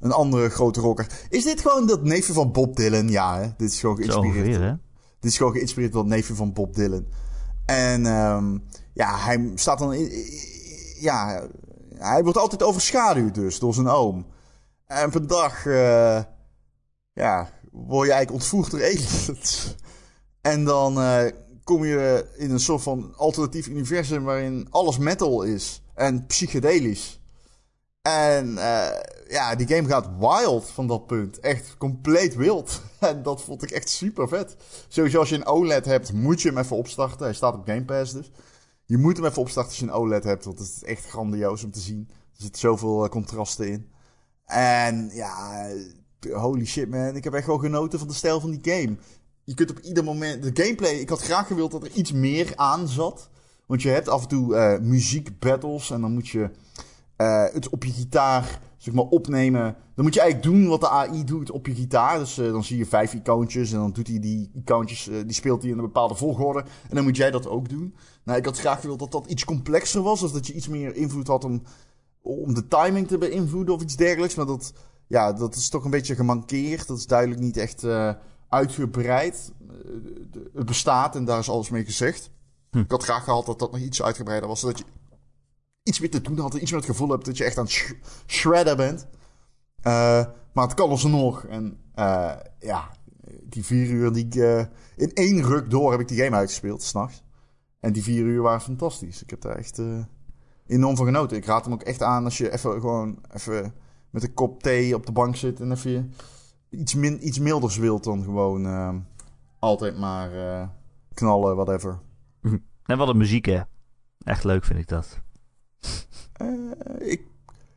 [0.00, 1.06] een andere grote rocker.
[1.28, 3.08] Is dit gewoon dat neefje van Bob Dylan?
[3.08, 3.48] Ja, hè?
[3.56, 4.36] Dit is gewoon geïnspireerd.
[4.36, 4.72] ongeveer, hè?
[5.20, 7.06] Dit is gewoon geïnspireerd door het neefje van Bob Dylan.
[7.66, 8.58] En ehm,
[8.92, 9.92] ja, hij staat dan...
[9.94, 10.52] in-
[11.04, 11.48] ja,
[11.94, 14.26] hij wordt altijd overschaduwd dus door zijn oom.
[14.86, 15.66] En een dag...
[15.66, 16.22] eh,
[17.12, 19.30] ja, word je eigenlijk ontvoerd door aliens.
[20.52, 21.32] en dan eh,
[21.64, 24.24] kom je in een soort van alternatief universum...
[24.24, 27.20] waarin alles metal is en psychedelisch.
[28.02, 31.40] En eh, ja, die game gaat wild van dat punt.
[31.40, 32.80] Echt compleet wild.
[32.98, 34.56] En dat vond ik echt super vet.
[34.88, 37.24] Sowieso als je een OLED hebt, moet je hem even opstarten.
[37.24, 38.30] Hij staat op Game Pass dus.
[38.86, 41.64] Je moet hem even opstarten als je een OLED hebt, want het is echt grandioos
[41.64, 42.08] om te zien.
[42.08, 43.88] Er zitten zoveel eh, contrasten in.
[44.46, 45.68] En ja,
[46.32, 47.16] holy shit man.
[47.16, 48.96] Ik heb echt gewoon genoten van de stijl van die game.
[49.44, 50.42] Je kunt op ieder moment...
[50.42, 53.30] De gameplay, ik had graag gewild dat er iets meer aan zat.
[53.66, 56.50] Want je hebt af en toe eh muziek battles en dan moet je
[57.16, 59.76] eh, het op je gitaar zeg maar, opnemen.
[59.94, 62.18] Dan moet je eigenlijk doen wat de AI doet op je gitaar.
[62.18, 65.32] Dus eh, dan zie je vijf icoontjes en dan doet hij die icoontjes, eh, die
[65.32, 66.64] speelt hij in een bepaalde volgorde.
[66.88, 67.94] En dan moet jij dat ook doen.
[68.24, 70.22] Nou, ik had graag gewild dat dat iets complexer was.
[70.22, 71.62] Of dat je iets meer invloed had om,
[72.22, 74.34] om de timing te beïnvloeden of iets dergelijks.
[74.34, 74.72] Maar dat,
[75.06, 76.86] ja, dat is toch een beetje gemankeerd.
[76.86, 78.12] Dat is duidelijk niet echt eh,
[78.48, 79.52] uitgebreid.
[79.68, 79.76] Eh,
[80.54, 82.30] het bestaat en daar is alles mee gezegd.
[82.70, 82.78] Hm.
[82.78, 84.60] Ik had graag gehad dat dat nog iets uitgebreider was.
[84.60, 84.84] Zodat je
[85.82, 86.54] iets meer te doen had.
[86.54, 87.92] Iets meer het gevoel hebt dat je echt aan het sh-
[88.26, 89.06] shredden bent.
[89.80, 91.44] Eh, maar het kan alsnog.
[91.44, 91.78] En
[92.58, 92.90] ja,
[93.42, 94.34] die vier uur die ik...
[94.96, 97.23] in één ruk door heb ik die game uitgespeeld, s'nachts.
[97.84, 99.22] En die vier uur waren fantastisch.
[99.22, 100.04] Ik heb daar echt eh,
[100.66, 101.36] enorm van genoten.
[101.36, 103.74] Ik raad hem ook echt aan als je even gewoon even
[104.10, 106.12] met een kop thee op de bank zit en even
[106.70, 108.94] iets, min, iets milders wilt dan gewoon eh,
[109.58, 110.68] altijd maar eh,
[111.14, 112.00] knallen, whatever.
[112.84, 113.60] En wat een muziek, hè.
[114.24, 115.20] Echt leuk vind ik dat.
[116.98, 117.22] Ik,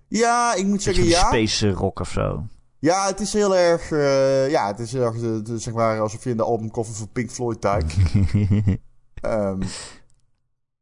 [0.07, 1.25] ja, ik moet zeggen ja.
[1.25, 2.45] space rock of zo.
[2.79, 3.89] Ja, het is heel erg,
[4.51, 7.11] ja, het is heel erg, de, de- zeg maar, alsof je in de albumkoffer van
[7.11, 7.95] Pink Floyd duikt.
[9.21, 9.61] Ehm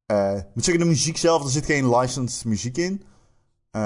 [0.06, 3.04] eh, ik moet zeggen, de muziek zelf, er zit geen licensed muziek in.
[3.72, 3.82] Eh,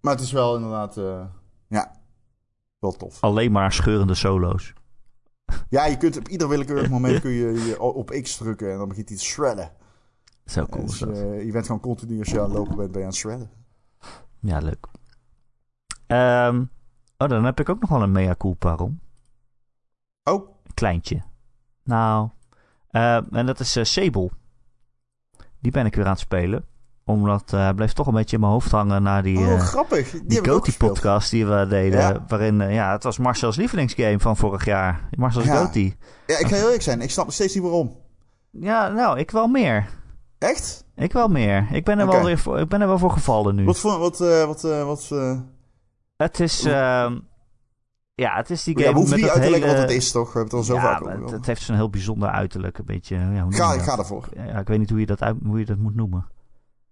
[0.00, 1.24] maar het is wel inderdaad, eh,
[1.68, 2.00] ja,
[2.78, 3.20] wel tof.
[3.20, 4.72] Alleen maar scheurende solo's.
[5.68, 8.88] Ja, je kunt op ieder willekeurig moment kun je, je op X drukken en dan
[8.88, 9.72] begint hij te shredden.
[10.44, 11.08] Zo cool is Dus, dat.
[11.16, 13.20] eh, je bent gewoon continu als je aan het lopen bent, ben je aan het
[13.20, 13.50] shredden.
[14.40, 14.86] Ja, leuk.
[16.06, 16.64] Ehm,
[17.18, 19.00] oh, dan heb ik ook nog wel een mea culpa, Ron.
[20.24, 21.22] Oh, kleintje.
[21.84, 22.30] Nou, eh,
[23.30, 24.30] en dat is eh, Sable.
[25.60, 26.64] Die ben ik weer aan het spelen.
[27.04, 29.60] Omdat eh, hij bleef toch een beetje in mijn hoofd hangen na die, oh eh,
[29.60, 30.10] grappig.
[30.10, 30.64] Die, die gespeeld.
[30.64, 32.00] Goaty-podcast die we deden.
[32.00, 32.24] Ja.
[32.28, 35.08] Waarin, eh, ja, het was Marcel's lievelingsgame van vorig jaar.
[35.16, 35.56] Marcel's Ja.
[35.56, 35.94] Goaty.
[36.26, 37.96] Ja, ik ga heel eerlijk zijn, ik snap nog steeds niet waarom.
[38.50, 39.88] Ja, nou, ik wel meer.
[40.38, 40.84] Echt?
[40.96, 41.66] Ik wel meer.
[41.72, 43.64] Ik ben er, wel, weer voor, ik ben er wel voor gevallen nu.
[43.64, 45.38] Wat voor, wat, eh, wat, eh, wat, eh,
[46.16, 46.66] Het is...
[48.14, 49.80] ja, het is die ja, game we hoeven met niet uit te leggen hele...
[49.80, 50.32] wat het is, toch?
[50.32, 52.78] We hebben het al zo ja, vaak over het, heeft zo'n heel bijzonder uiterlijk.
[52.78, 53.16] Een beetje...
[53.16, 54.28] Ja, hoe Ga, ga ervoor.
[54.34, 56.26] Ja, ik weet niet hoe je dat, uit, hoe je dat moet noemen.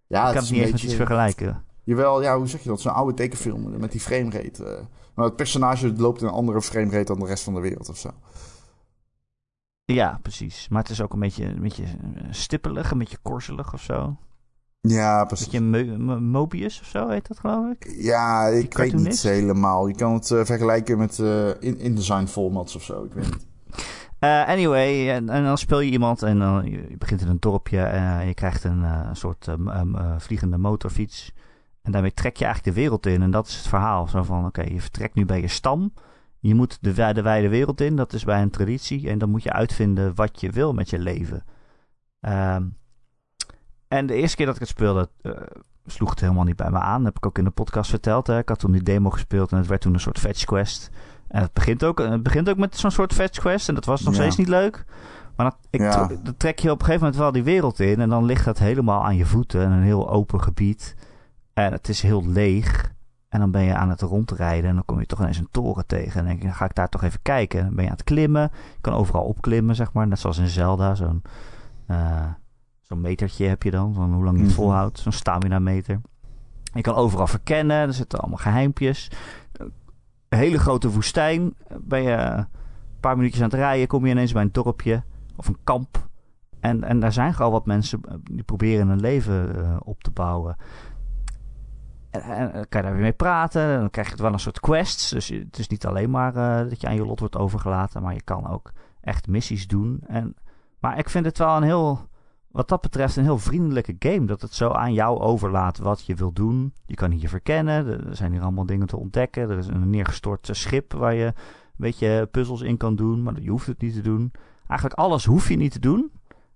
[0.06, 1.64] Ja, ik het kan het niet een eens met iets vergelijken.
[1.84, 2.80] Jawel, ja, hoe zeg je dat?
[2.80, 4.64] Zo'n oude tekenfilm met die framerate.
[4.64, 4.84] eh.
[5.14, 7.96] maar het personage loopt in een andere framerate dan de rest van de wereld of
[7.96, 8.10] zo.
[9.84, 10.68] Ja, precies.
[10.68, 14.16] Maar het is ook een beetje, een beetje eh, stippelig, een beetje korzelig of zo.
[14.80, 15.46] Ja, precies.
[15.46, 17.94] beetje Mo- Mo- Mobius of zo heet dat, geloof ik.
[17.96, 19.86] Ja, ik weet niet helemaal.
[19.86, 23.04] Je kan het eh, vergelijken met eh in InDesign formats of zo.
[23.04, 23.46] Ik weet niet.
[24.18, 27.80] Eh, anyway, en, en dan speel je iemand en dan je begint in een dorpje
[27.82, 29.48] en je krijgt een soort
[30.18, 31.32] vliegende motorfiets.
[31.82, 33.22] En daarmee trek je eigenlijk de wereld in.
[33.22, 34.06] En dat is het verhaal.
[34.08, 35.92] Zo van, oké, je vertrekt nu bij je stam.
[36.38, 37.96] Je moet de, de wijde wereld in.
[37.96, 39.08] Dat is bij een traditie.
[39.10, 41.44] En dan moet je uitvinden wat je wil met je leven.
[42.20, 42.62] Ehm,
[43.90, 45.32] en de eerste keer dat ik het speelde, eh,
[45.86, 46.96] sloeg het helemaal niet bij me aan.
[46.96, 48.26] Dat heb ik ook in de podcast verteld.
[48.26, 48.38] Hè.
[48.38, 50.90] Ik had toen die demo gespeeld en het werd toen een soort fetch quest.
[51.28, 53.68] En het begint ook, het begint ook met zo'n soort fetch quest.
[53.68, 54.20] En dat was nog Ja.
[54.20, 54.84] steeds niet leuk.
[55.36, 56.10] Maar dat, ik, Ja.
[56.36, 58.00] trek je op een gegeven moment wel die wereld in.
[58.00, 59.62] En dan ligt dat helemaal aan je voeten.
[59.64, 60.96] En een heel open gebied.
[61.54, 62.92] En het is heel leeg.
[63.28, 64.68] En dan ben je aan het rondrijden.
[64.68, 66.20] En dan kom je toch ineens een toren tegen.
[66.20, 67.58] En denk je, dan ga ik daar toch even kijken.
[67.58, 68.42] En dan ben je aan het klimmen.
[68.52, 70.06] Je kan overal opklimmen, zeg maar.
[70.08, 70.94] Net zoals in Zelda.
[70.94, 71.22] Zo'n
[71.86, 72.26] eh,
[72.90, 73.94] zo'n metertje heb je dan.
[73.94, 74.60] Van hoe lang je het Mhm.
[74.60, 74.98] volhoudt.
[74.98, 76.00] Zo'n stamina meter.
[76.74, 77.76] Je kan overal verkennen.
[77.76, 79.10] Er zitten allemaal geheimpjes.
[80.28, 81.54] Een hele grote woestijn.
[81.80, 82.46] Ben je een
[83.00, 83.86] paar minuutjes aan het rijden.
[83.86, 85.02] Kom je ineens bij een dorpje.
[85.36, 86.08] Of een kamp.
[86.60, 90.10] En, en daar zijn gewoon wat mensen eh, die proberen een leven eh, op te
[90.10, 90.56] bouwen.
[92.10, 93.62] En, en kan je daar weer mee praten.
[93.62, 95.10] En dan krijg je wel een soort quests.
[95.10, 98.02] Dus je- het is niet alleen maar eh, dat je aan je lot wordt overgelaten.
[98.02, 100.00] Maar je kan ook echt missies doen.
[100.06, 100.34] En,
[100.80, 102.08] maar ik vind het wel een heel,
[102.50, 104.24] wat dat betreft, een heel vriendelijke game.
[104.24, 106.72] Dat het zo aan jou overlaat wat je wil doen.
[106.86, 108.06] Je kan hier verkennen.
[108.08, 109.50] Er zijn hier allemaal dingen te ontdekken.
[109.50, 111.34] Er is een neergestort eh, schip waar je een
[111.76, 113.22] beetje puzzels in kan doen.
[113.22, 114.32] Maar je hoeft het niet te doen.
[114.66, 116.10] Eigenlijk alles hoef je niet te doen.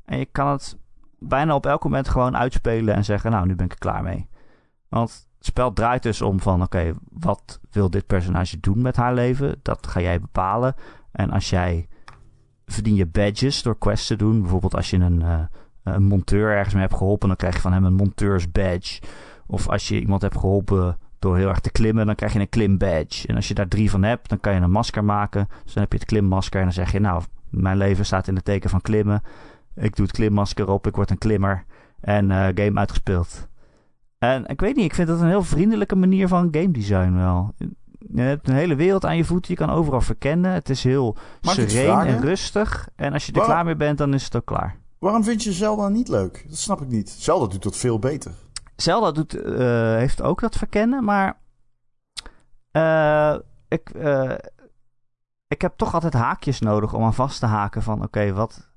[0.05, 0.79] En je kan het
[1.19, 4.29] bijna op elk moment gewoon uitspelen en zeggen: Nou, nu ben ik klaar mee.
[4.89, 9.15] Want het spel draait dus om van: oké, wat wil dit personage doen met haar
[9.15, 9.61] leven?
[9.63, 10.75] Dat ga jij bepalen.
[11.13, 11.89] En als jij
[12.67, 14.41] verdien je badges door quests te doen.
[14.41, 15.41] Bijvoorbeeld als je een, eh,
[15.85, 19.01] een monteur ergens mee hebt geholpen, dan krijg je van hem een monteurs badge.
[19.47, 22.49] Of als je iemand hebt geholpen door heel erg te klimmen, dan krijg je een
[22.49, 23.27] klim badge.
[23.29, 25.49] En als je daar drie van hebt, dan kan je een masker maken.
[25.65, 28.35] Dus dan heb je het klimmasker en dan zeg je: Nou, mijn leven staat in
[28.35, 29.23] het teken van klimmen.
[29.75, 31.65] Ik doe het klimmasker op, ik word een klimmer.
[32.01, 33.49] En eh, game uitgespeeld.
[34.19, 37.55] En ik weet niet, ik vind dat een heel vriendelijke manier van game design wel.
[38.15, 40.53] Je hebt een hele wereld aan je voeten, je kan overal verkennen.
[40.53, 42.89] Het is heel sereen en rustig.
[42.97, 44.77] En als je er Waarom- klaar mee bent, dan is het ook klaar.
[45.05, 46.45] Waarom vind je Zelda niet leuk?
[46.49, 47.11] Dat snap ik niet.
[47.11, 48.33] Zelda doet dat veel beter.
[48.77, 51.41] Zelda doet, eh, heeft ook dat verkennen, maar
[52.71, 53.37] eh,
[53.69, 54.35] ik, eh,
[55.47, 58.71] ik heb toch altijd haakjes nodig om aan vast te haken van oké, wat...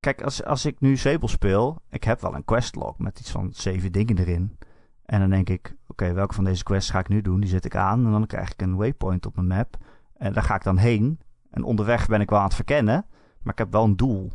[0.00, 3.50] Kijk, als, als ik nu Sable speel, ik heb wel een questlog met iets van
[3.52, 4.58] zeven dingen erin.
[5.04, 7.40] En dan denk ik, oké, welke van deze quests ga ik nu doen?
[7.40, 9.76] Die zet ik aan en dan krijg ik een waypoint op mijn map.
[10.16, 11.20] En daar ga ik dan heen.
[11.50, 13.06] En onderweg ben ik wel aan het verkennen,
[13.42, 14.32] maar ik heb wel een doel.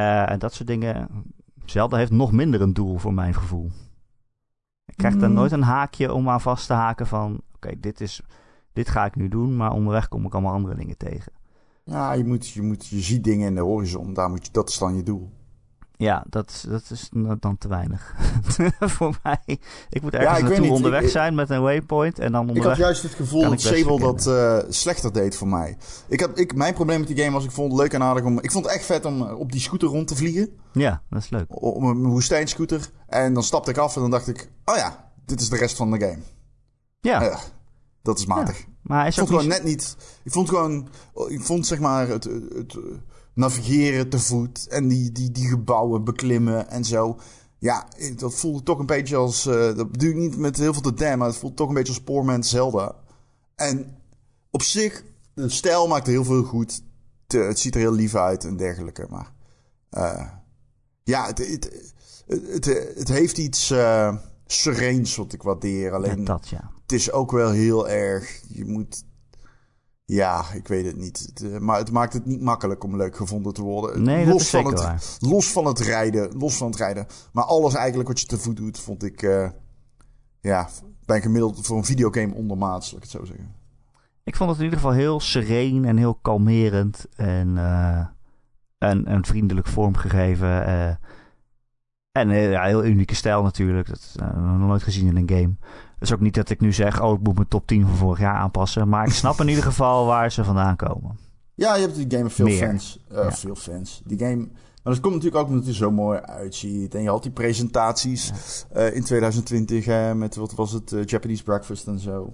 [0.00, 1.08] Eh, en dat soort dingen.
[1.64, 3.70] Zelda heeft nog minder een doel voor mijn gevoel.
[4.84, 5.34] Ik krijg daar Mm.
[5.34, 7.40] nooit een haakje om aan vast te haken van...
[7.54, 8.22] Oké, dit is
[8.72, 11.32] dit ga ik nu doen, maar onderweg kom ik allemaal andere dingen tegen.
[11.84, 14.14] Ja, je, moet, je, moet, je ziet dingen in de horizon.
[14.14, 15.30] Daar moet je, dat is dan je doel.
[16.00, 18.14] Ja, dat, is- dat is dan te weinig
[18.96, 19.58] voor mij.
[19.90, 20.70] Ik moet Ja, ergens ik naartoe niet.
[20.74, 22.72] onderweg Ik- zijn met een waypoint en dan Ik onderweg...
[22.76, 25.76] had juist het gevoel dat ik Sable dat eh, slechter deed voor mij.
[26.08, 28.24] Ik had, ik, mijn probleem met die game was, ik vond het leuk en aardig
[28.24, 28.38] om...
[28.40, 30.48] Ik vond het echt vet om eh, op die scooter rond te vliegen.
[30.72, 31.44] Ja, dat is leuk.
[31.48, 32.90] Op een woestijnscooter.
[33.06, 34.50] En dan stapte ik af en dan dacht ik...
[34.64, 36.18] Oh ja, dit is de rest van de game.
[37.00, 37.38] Ja, Ja,
[38.02, 38.64] dat is matig.
[38.82, 39.62] maar hij Ik is vond ook gewoon niet...
[39.64, 39.96] net niet...
[40.24, 40.88] Ik vond gewoon...
[41.28, 42.76] Ik vond zeg maar het, het, het
[43.40, 44.66] navigeren te voet.
[44.68, 47.18] En die, die, die gebouwen beklimmen en zo.
[47.58, 49.46] Ja, dat voelde toch een beetje als...
[49.46, 51.74] eh, dat bedoel ik niet met heel veel te damn, maar het voelde toch een
[51.74, 52.94] beetje als Poorman Zelda.
[53.54, 53.96] En
[54.50, 56.82] op zich, de stijl maakte heel veel goed.
[57.26, 59.06] Te- het ziet er heel lief uit en dergelijke.
[59.10, 59.32] Maar
[59.90, 60.26] eh,
[61.02, 61.92] ja, het, het,
[62.26, 62.64] het,
[62.96, 64.16] het, heeft iets eh
[64.46, 65.92] sereens wat ik waardeer.
[65.92, 66.70] Alleen Ja, dat, ja.
[66.82, 68.40] het is ook wel heel erg.
[68.48, 69.04] Je moet.
[70.10, 71.32] Ja, ik weet het niet.
[71.42, 74.02] Eh, maar het maakt het niet makkelijk om leuk gevonden te worden.
[74.02, 75.02] Nee, dat los, is van het, waar.
[75.18, 76.38] los van het rijden.
[76.38, 77.06] Los van het rijden.
[77.32, 79.22] Maar alles eigenlijk wat je te voet doet, vond ik.
[79.22, 79.48] eh,
[80.40, 80.68] ja,
[81.04, 83.54] bij een gemiddeld voor een videogame ondermaats, laat ik het zo zeggen.
[84.24, 88.06] Ik vond het in ieder geval heel sereen en heel kalmerend en, eh,
[88.78, 90.66] en, en vriendelijk vormgegeven.
[92.12, 93.88] en ja, heel unieke stijl natuurlijk.
[93.88, 95.56] Dat is eh, nog nooit gezien in een game.
[96.00, 97.96] Het is ook niet dat ik nu zeg, oh, ik moet mijn top 10 van
[97.96, 98.88] vorig jaar aanpassen.
[98.88, 101.18] Maar ik snap in ieder geval waar ze vandaan komen.
[101.54, 102.66] Ja, je hebt die game veel Meer.
[102.66, 103.04] fans.
[103.10, 103.32] Eh, Ja.
[103.32, 104.02] Veel fans.
[104.04, 104.36] Die game.
[104.82, 106.94] Maar dat komt natuurlijk ook omdat hij zo mooi uitziet.
[106.94, 108.32] En je had die presentaties
[108.72, 112.20] eh, in 2020 hè, met wat was het, eh, Japanese Breakfast en zo.
[112.20, 112.32] Oh,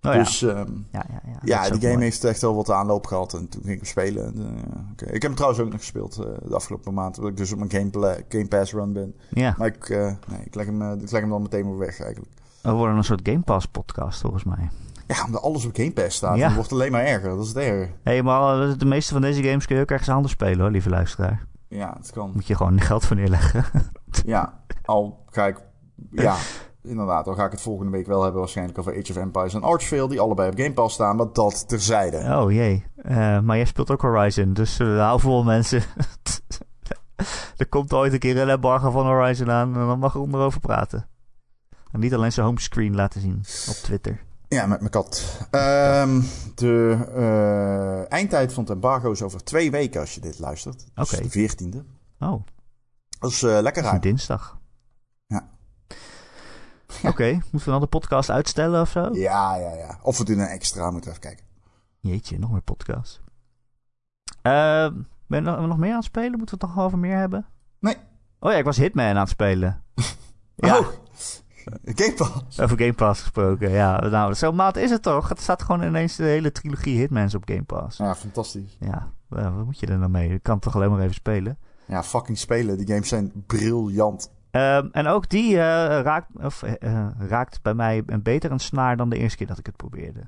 [0.00, 0.12] ja.
[0.12, 2.04] dus ehm, ja, ja, ja, Ja, is die game mooi.
[2.04, 3.34] heeft echt wel wat aanloop gehad.
[3.34, 4.24] En toen ging ik hem spelen.
[4.24, 4.58] En.
[4.96, 6.14] Ik heb hem trouwens ook nog gespeeld
[6.48, 7.16] de afgelopen maand.
[7.16, 9.14] Omdat ik dus op mijn Game, game Pass run ben.
[9.30, 9.88] Ja, Maar ik,
[10.28, 12.32] nee, ik, leg hem, ik leg hem dan meteen weer weg eigenlijk.
[12.66, 14.70] We worden een soort Game Pass podcast volgens mij.
[15.06, 16.36] Ja, omdat alles op Game Pass staat.
[16.36, 16.46] Ja.
[16.46, 17.28] Het wordt alleen maar erger.
[17.28, 17.86] Dat is het erger.
[18.02, 20.60] Hé, hey, maar eh, de meeste van deze games kun je ook ergens anders spelen
[20.60, 21.46] hoor, lieve luisteraar.
[21.68, 22.30] Ja, het kan.
[22.34, 23.64] Moet je gewoon geld voor neerleggen.
[24.24, 25.60] Ja, al ga ik...
[26.10, 26.36] Ja,
[26.82, 27.24] inderdaad.
[27.24, 30.08] Dan ga ik het volgende week wel hebben waarschijnlijk over Age of Empires en Archvale.
[30.08, 31.16] Die allebei op Game Pass staan.
[31.16, 32.38] Maar dat terzijde.
[32.38, 32.84] Oh jee.
[32.96, 35.82] Eh, maar jij speelt ook Horizon, dus uh, hou vol mensen.
[37.56, 40.60] er komt ooit een keer een embargo van Horizon aan en dan mag er erover
[40.60, 41.08] praten.
[41.96, 43.36] En niet alleen zijn homescreen laten zien
[43.68, 44.24] op Twitter.
[44.48, 45.38] Ja, met mijn kat.
[45.50, 46.20] Ehm,
[46.54, 50.86] de eh, eindtijd van het embargo is over twee weken als je dit luistert.
[50.94, 51.22] Dus Oké.
[51.22, 51.84] de veertiende.
[52.18, 52.42] Oh,
[53.18, 54.00] Dat is eh, lekker ruim.
[54.00, 54.58] dinsdag.
[55.26, 55.48] Ja.
[57.02, 59.08] Oké, moeten we dan de podcast uitstellen of zo?
[59.12, 59.98] Ja, ja, ja.
[60.02, 61.46] Of we doen een extra, moeten we even kijken.
[62.00, 63.20] Jeetje, nog meer podcasts.
[64.42, 64.88] Eh,
[65.26, 66.38] ben je nog, nog meer aan het spelen?
[66.38, 67.46] Moeten we het nog over meer hebben?
[67.80, 67.96] Nee.
[68.40, 69.82] Oh ja, ik was Hitman aan het spelen.
[70.58, 70.86] Ja, Oh,
[71.84, 72.60] Game Pass.
[72.60, 73.70] over Game Pass gesproken.
[73.70, 75.28] Ja, nou, zo maat is het toch?
[75.28, 77.98] Het staat gewoon ineens de hele trilogie Hitmans op Game Pass.
[77.98, 78.76] Ja, fantastisch.
[78.80, 80.28] Ja, eh, wat moet je er nou mee?
[80.28, 81.58] Je kan toch alleen maar even spelen.
[81.84, 82.76] Ja, fucking spelen.
[82.78, 84.30] Die games zijn briljant.
[84.50, 88.96] Ehm, en ook die eh, raakt, of, eh, raakt bij mij een beter een snaar
[88.96, 90.20] dan de eerste keer dat ik het probeerde.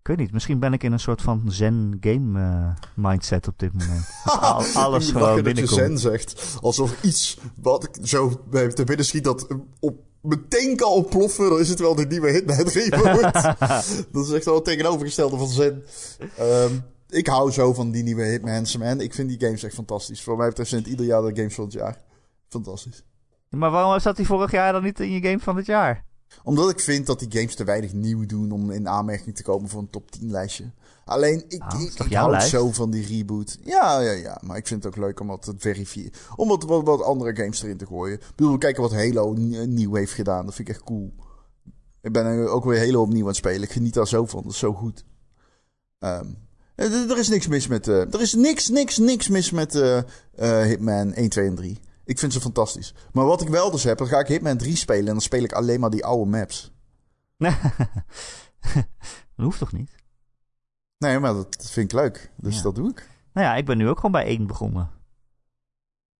[0.00, 3.58] Ik weet niet, misschien ben ik in een soort van zen game eh, mindset op
[3.58, 4.10] dit moment.
[4.40, 5.78] Al- alles gewoon lach dat je binnenkomt.
[5.78, 6.56] zen zegt.
[6.60, 8.28] Alsof iets wat ik zo
[8.74, 9.46] te binnen schiet dat
[9.80, 11.48] op, meteen kan ontploffen.
[11.48, 13.32] Dan is het wel de nieuwe Hitman Reboot.
[14.12, 15.84] dat is echt wel het tegenovergestelde van zen.
[16.36, 16.72] Ehm,
[17.08, 19.00] ik hou zo van die nieuwe Hitmans, man.
[19.00, 20.22] Ik vind die games echt fantastisch.
[20.22, 21.98] Voor mij betreft zijn het ieder jaar de games van het jaar.
[22.48, 23.02] Fantastisch.
[23.48, 26.04] Maar waarom zat hij vorig jaar dan niet in je game van het jaar?
[26.42, 29.68] Omdat ik vind dat die games te weinig nieuw doen om in aanmerking te komen
[29.68, 30.70] voor een top 10 lijstje.
[31.04, 32.48] Alleen, ik, Ah, ik, hou lijst?
[32.48, 33.58] zo van die reboot.
[33.64, 34.40] Ja, ja, ja.
[34.44, 36.12] Maar ik vind het ook leuk om wat te verifiëren.
[36.36, 38.14] Om wat, wat, wat andere games erin te gooien.
[38.18, 40.44] Ik bedoel, we kijken wat Halo nie- nieuw heeft gedaan.
[40.46, 41.14] Dat vind ik echt cool.
[42.02, 43.62] Ik ben ook weer Halo opnieuw aan het spelen.
[43.62, 44.42] Ik geniet daar zo van.
[44.42, 45.04] Dat is zo goed.
[45.98, 46.26] Ehm,
[46.74, 47.88] er er is niks mis met...
[47.88, 49.98] eh, er is niks, niks, niks mis met eh,
[50.34, 51.80] eh, Hitman 1, 2 en 3.
[52.08, 52.94] Ik vind ze fantastisch.
[53.12, 55.06] Maar wat ik wel dus heb, dan ga ik Hitman 3 spelen...
[55.06, 56.72] en dan speel ik alleen maar die oude maps.
[57.38, 57.54] dat
[59.36, 59.94] hoeft toch niet?
[60.98, 62.30] Nee, maar dat vind ik leuk.
[62.36, 62.62] Dus Ja.
[62.62, 63.08] dat doe ik.
[63.32, 64.90] Nou ja, ik ben nu ook gewoon bij één begonnen.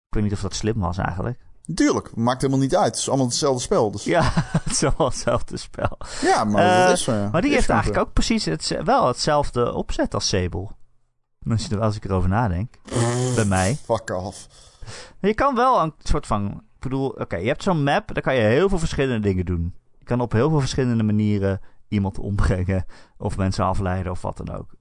[0.08, 1.38] Ik weet niet of dat slim was eigenlijk.
[1.74, 2.86] Tuurlijk, maakt helemaal niet uit.
[2.86, 3.90] Het is allemaal hetzelfde spel.
[3.90, 4.04] Dus...
[4.04, 4.22] Ja,
[4.64, 5.98] het is wel hetzelfde spel.
[6.22, 7.12] Ja, maar Eh, dat is zo.
[7.12, 7.28] ja.
[7.30, 10.68] Maar die Is heeft eigenlijk ook precies het, wel hetzelfde opzet als Sable.
[11.80, 12.74] Als, ik erover nadenk.
[13.34, 13.74] Bij mij.
[13.84, 14.46] Fuck off.
[15.20, 16.46] Je kan wel een soort van...
[16.50, 18.14] Ik bedoel, oké, je hebt zo'n map.
[18.14, 19.74] Daar kan je heel veel verschillende dingen doen.
[19.98, 22.84] Je kan op heel veel verschillende manieren iemand ombrengen.
[23.16, 24.76] Of mensen afleiden of wat dan ook.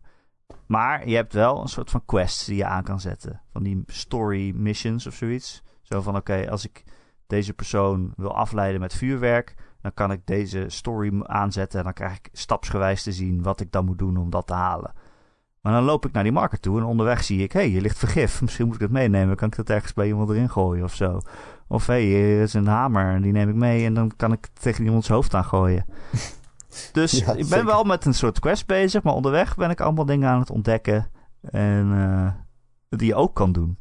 [0.65, 3.41] Maar je hebt wel een soort van quests die je aan kan zetten.
[3.51, 5.63] Van die story missions of zoiets.
[5.81, 6.83] Zo van, oké, als ik
[7.27, 9.55] deze persoon wil afleiden met vuurwerk...
[9.81, 11.79] dan kan ik deze story aanzetten...
[11.79, 14.53] en dan krijg ik stapsgewijs te zien wat ik dan moet doen om dat te
[14.53, 14.93] halen.
[15.67, 17.51] Maar dan loop ik naar die market toe en onderweg zie ik...
[17.51, 19.35] hé, hey, hier ligt vergif, misschien moet ik het meenemen.
[19.35, 21.19] Kan ik dat ergens bij iemand erin gooien of zo?
[21.67, 23.85] Of hé, hey, hier is een hamer en die neem ik mee...
[23.85, 25.85] en dan kan ik het tegen iemands hoofd aan gooien.
[26.91, 27.65] Dus Ja, ik ben zeker.
[27.65, 29.03] wel met een soort quest bezig...
[29.03, 31.11] maar onderweg ben ik allemaal dingen aan het ontdekken...
[31.41, 32.31] en eh,
[32.97, 33.77] die je ook kan doen.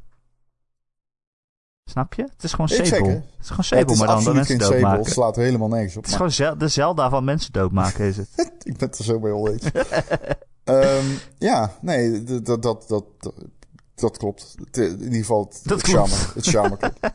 [1.85, 2.23] Snap je?
[2.23, 2.87] Het is gewoon Sable.
[2.87, 3.11] zeker.
[3.11, 4.81] Het is gewoon Sable, maar dan absoluut mensen geen Sable.
[4.81, 5.05] doodmaken.
[5.05, 6.03] Het slaat helemaal nergens op.
[6.03, 8.29] Het is maar- gewoon de Zelda van mensen doodmaken, is het.
[8.63, 9.65] Ik ben het er zo mee oneens.
[10.67, 11.05] Ehm
[11.39, 13.05] ja, nee, dat, dat, dat,
[13.95, 14.55] dat, klopt.
[14.65, 16.09] Het, in ieder geval het, Dat het klopt.
[16.11, 16.33] charme.
[16.35, 17.01] Het charme klopt.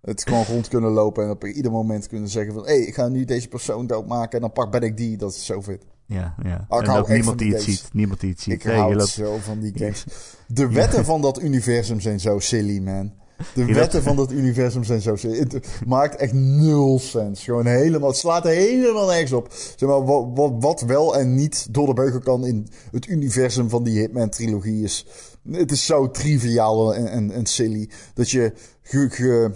[0.00, 2.62] Het gewoon rond kunnen lopen en op ieder moment kunnen zeggen van...
[2.66, 5.16] hé, hey, ik ga nu deze persoon doodmaken en dan pak ben ik die.
[5.16, 5.84] Dat is zo vet.
[6.06, 6.66] Ja, ja.
[6.70, 7.80] Ik en hou ook niemand die die het games.
[7.80, 7.92] ziet.
[7.92, 8.52] Niemand die het ziet.
[8.54, 10.04] Ik Hey, hou loopt- zo van die games.
[10.46, 13.12] De wetten van dat universum zijn zo silly, man.
[13.54, 15.16] De wetten van dat universum zijn zo.
[15.20, 17.44] Het maakt echt nul sens.
[17.44, 18.08] Gewoon helemaal...
[18.08, 19.48] Het slaat helemaal nergens op.
[19.76, 23.68] Zeg maar, wat, wat, wat wel en niet door de beugel kan in het universum
[23.68, 25.06] van die Hitman-trilogie is...
[25.50, 27.90] Het is zo triviaal en, en, en silly.
[28.14, 29.50] Dat je ge-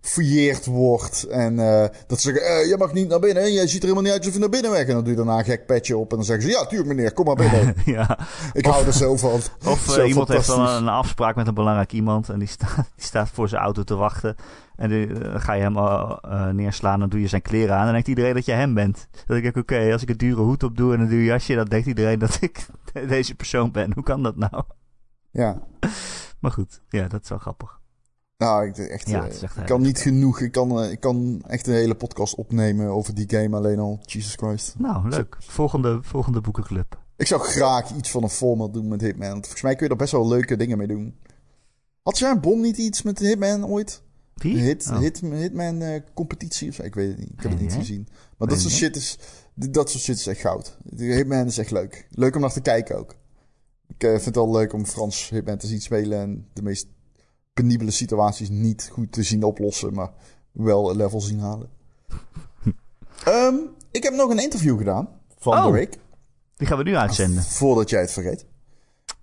[0.00, 1.22] gefouilleerd wordt.
[1.22, 3.52] En eh, dat ze zeggen, eh, je mag niet naar binnen.
[3.52, 4.86] Jij ziet er helemaal niet uit alsof je naar binnen weg.
[4.86, 6.10] En dan doe je daarna een gek petje op.
[6.10, 7.74] En dan zeggen ze, ja, tuurlijk meneer, kom maar binnen.
[7.84, 8.18] ja.
[8.52, 9.30] Ik hou er zo van.
[9.66, 12.74] Of eh, Zo iemand heeft dan een afspraak met een belangrijk iemand en die, staat
[12.74, 14.36] die staat voor zijn auto te wachten.
[14.76, 17.78] En eh, ga je hem neerslaan, dan doe je zijn kleren aan.
[17.78, 19.08] En dan denkt iedereen dat je hem bent.
[19.26, 21.54] Dan denk ik, oké, als ik een dure hoed op doe en een duur jasje,
[21.54, 22.66] dan denkt iedereen dat ik
[23.08, 23.92] deze persoon ben.
[23.94, 24.62] Hoe kan dat nou?
[25.30, 25.62] Ja.
[26.40, 27.77] Maar goed, ja, dat is wel grappig.
[28.38, 30.40] Nou, ik, echt, Ja, eh, echt ik kan niet genoeg.
[30.40, 33.98] Ik kan, eh, ik kan echt een hele podcast opnemen over die game alleen al.
[34.02, 34.74] Jesus Christ.
[34.78, 35.36] Nou, leuk.
[35.40, 37.02] Volgende, volgende boekenclub.
[37.16, 39.28] Ik zou graag iets van een format doen met Hitman.
[39.28, 41.18] Want volgens mij kun je er best wel leuke dingen mee doen.
[42.02, 44.02] Had jij een bom niet iets met Hitman ooit?
[44.34, 44.58] Wie?
[44.58, 44.98] Hit, Oh.
[44.98, 46.82] hit, Hitman eh, competitie of zo?
[46.82, 47.30] Ik weet het niet.
[47.32, 48.08] Ik heb het niet gezien.
[48.36, 49.18] Maar dat soort, shit is,
[49.54, 50.76] dat soort shit is echt goud.
[50.96, 52.06] Hitman is echt leuk.
[52.10, 53.14] Leuk om naar te kijken ook.
[53.88, 56.18] Ik eh, vind het al leuk om Frans Hitman te zien spelen.
[56.20, 56.86] En de meest
[57.62, 59.94] penibele situaties niet goed te zien oplossen.
[59.94, 60.10] Maar
[60.52, 61.68] wel een level zien halen.
[63.24, 63.54] Ehm,
[63.90, 65.64] ik heb nog een interview gedaan van Oh.
[65.64, 65.98] de week.
[66.56, 67.42] Die gaan we nu uitzenden.
[67.42, 68.44] Voordat jij het vergeet.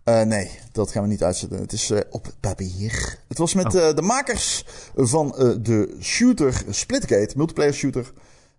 [0.03, 1.59] Eh, nee, dat gaan we niet uitzetten.
[1.59, 3.19] Het is eh, op papier.
[3.27, 3.87] Het was met Oh.
[3.87, 4.65] eh, de makers
[4.95, 5.27] van
[5.61, 8.13] de shooter Splitgate, multiplayer shooter.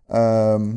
[0.08, 0.74] Ehm,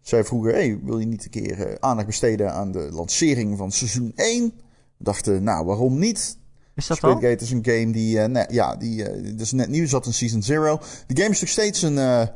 [0.00, 4.12] zij vroegen, hey, wil je niet een keer aandacht besteden aan de lancering van seizoen
[4.14, 4.52] 1?
[4.96, 6.38] We dachten, nou, waarom niet?
[6.80, 7.10] Is dat al?
[7.10, 10.12] Splitgate is een game die, eh, net, ja, die eh, dus net nieuw zat in
[10.12, 10.80] Season Zero.
[11.06, 12.26] De game is nog steeds een, eh,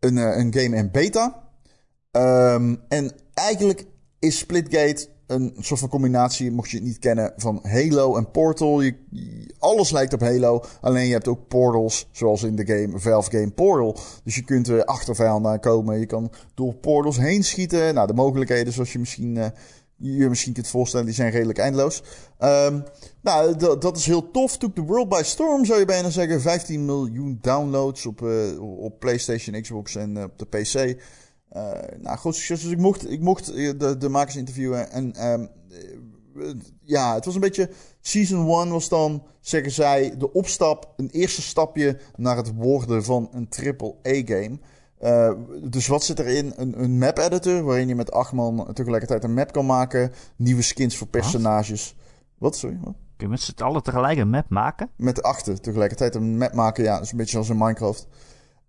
[0.00, 1.42] een, een game in beta.
[2.10, 3.84] Ehm, en eigenlijk
[4.18, 8.80] is Splitgate een soort van combinatie, mocht je het niet kennen, van Halo en Portal.
[8.80, 12.98] Je, je- alles lijkt op Halo, alleen je hebt ook portals, zoals in de game
[12.98, 13.96] Valve Game Portal.
[14.24, 17.94] Dus je kunt er achter vijanden aankomen, je kan door portals heen schieten.
[17.94, 19.52] Nou, de mogelijkheden, zoals je misschien,
[20.02, 22.02] je misschien kunt voorstellen, die zijn redelijk eindeloos.
[22.38, 22.80] Ehm,
[23.20, 24.58] nou, dat, is heel tof.
[24.58, 26.40] Took the world by storm, zou je bijna zeggen.
[26.40, 30.74] 15 miljoen downloads op, eh, op PlayStation, Xbox en eh, op de PC.
[31.48, 32.62] Eh, nou, groot succes.
[32.62, 34.90] Dus ik mocht, ik mocht de, de makers interviewen.
[34.90, 35.46] En ehm,
[36.36, 37.70] eh, ja, het was een beetje...
[38.00, 40.92] Season 1 was dan, zeggen zij, de opstap.
[40.96, 44.58] Een eerste stapje naar het worden van een triple-A-game.
[45.02, 45.32] Eh,
[45.62, 46.52] dus wat zit erin?
[46.56, 50.12] Een, een map editor, waarin je met acht man tegelijkertijd een map kan maken.
[50.36, 51.96] Nieuwe skins voor personages.
[52.38, 52.78] Wat, sorry?
[52.82, 52.94] Wat?
[53.16, 54.90] Kun je met z'n allen tegelijk een map maken?
[54.96, 56.84] Met achter tegelijkertijd een map maken.
[56.84, 58.06] Ja, dat is een beetje zoals in Minecraft.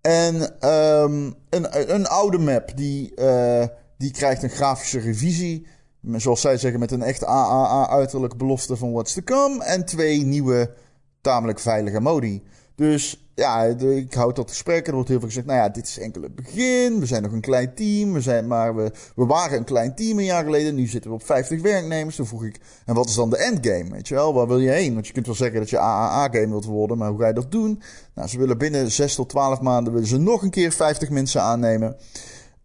[0.02, 3.68] En ehm, een, een oude map die, eh,
[3.98, 5.68] die krijgt een grafische revisie.
[6.02, 9.64] Zoals zij zeggen, met een echt AAA-uiterlijke belofte van what's to come.
[9.64, 10.74] En twee nieuwe,
[11.22, 12.44] tamelijk veilige modi.
[12.76, 14.88] Dus ja, ik houd dat gesprek.
[14.88, 17.00] Er wordt heel veel gezegd, nou ja, dit is enkel het begin.
[17.00, 18.14] We zijn nog een klein team.
[18.14, 20.76] We zijn, maar we, we waren een klein team een jaar geleden.
[20.76, 22.16] Nu zitten we op 50 werknemers.
[22.16, 23.90] Toen vroeg ik, en wat is dan de endgame?
[23.90, 24.94] Weet je wel, waar wil je heen?
[24.94, 27.52] Want je kunt wel zeggen dat je AAA-game wilt worden, maar hoe ga je dat
[27.52, 27.82] doen?
[28.16, 31.42] Nou, ze willen binnen 6 tot 12 maanden willen ze nog een keer 50 mensen
[31.42, 31.96] aannemen.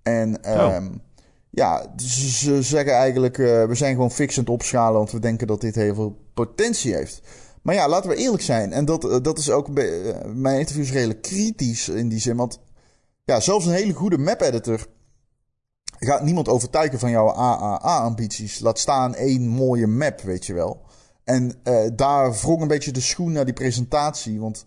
[0.02, 0.88] En ehm,
[1.50, 5.46] ja, ze zeggen eigenlijk, eh, we zijn gewoon fix aan het opschalen, want we denken
[5.46, 7.20] dat dit heel veel potentie heeft.
[7.68, 8.72] Maar ja, laten we eerlijk zijn.
[8.72, 9.78] En dat, eh, dat is ook...
[9.78, 12.36] eh, mijn interview is redelijk kritisch in die zin.
[12.36, 12.58] Want
[13.24, 14.86] ja, zelfs een hele goede map-editor...
[15.98, 18.58] gaat niemand overtuigen van jouw AAA-ambities.
[18.58, 20.80] Laat staan één mooie map, weet je wel.
[21.24, 24.40] En eh, daar wrong een beetje de schoen naar die presentatie.
[24.40, 24.66] Want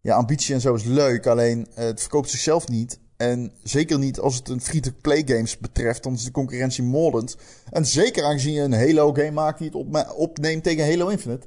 [0.00, 1.26] ja, ambitie en zo is leuk.
[1.26, 2.98] Alleen het verkoopt zichzelf niet.
[3.16, 6.02] En zeker niet als het een free-to-play games betreft.
[6.02, 7.36] Dan is de concurrentie moordend.
[7.70, 11.46] En zeker aangezien je een Halo-game maakt die het opneemt tegen Halo Infinite.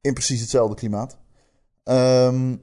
[0.00, 1.18] In precies hetzelfde klimaat.
[1.84, 2.56] Ehm,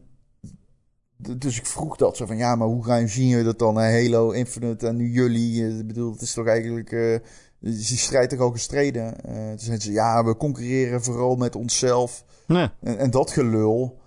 [1.18, 3.78] dus ik vroeg dat zo van ja, maar hoe gaan zien je dat dan?
[3.78, 4.04] hè?
[4.04, 5.64] Halo Infinite en nu jullie.
[5.64, 6.92] eh, Ik bedoel, het is toch eigenlijk.
[6.92, 7.14] eh,
[7.60, 9.24] is die strijd toch al gestreden?
[9.24, 12.26] Eh toen zeiden ze ja, we concurreren vooral met onszelf.
[12.48, 12.70] Nee.
[12.82, 13.98] En, en dat gelul.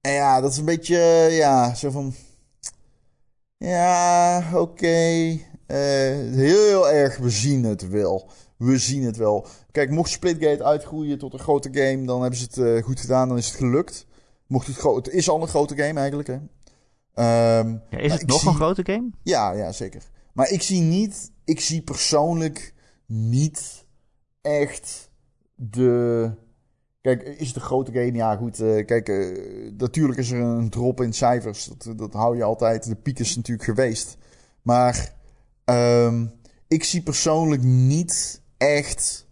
[0.00, 2.14] En ja, dat is een beetje, eh, ja, zo van...
[3.56, 4.86] Ja, oké.
[5.66, 5.78] Eh,
[6.34, 8.30] heel erg, we zien het wel.
[8.56, 9.46] We zien het wel.
[9.74, 13.28] Kijk, mocht Splitgate uitgroeien tot een grote game, dan hebben ze het eh, goed gedaan,
[13.28, 14.06] dan is het gelukt.
[14.46, 16.38] Mocht het groot, het is al een grote game eigenlijk, hè.
[17.14, 19.10] Ehm, Ja, is het nog zie- een grote game?
[19.22, 20.02] ja, ja, zeker.
[20.32, 22.74] Maar ik zie niet, ik zie persoonlijk
[23.06, 23.84] niet
[24.40, 25.10] echt
[25.54, 26.30] de.
[27.00, 28.12] Kijk, is het een grote game?
[28.12, 28.60] Ja, goed.
[28.60, 31.64] eh, kijk, eh, natuurlijk is er een drop in cijfers.
[31.78, 32.88] Dat, dat hou je altijd.
[32.88, 34.16] De piek is natuurlijk geweest.
[34.62, 35.14] Maar
[35.64, 36.26] ehm,
[36.68, 39.23] ik zie persoonlijk niet echt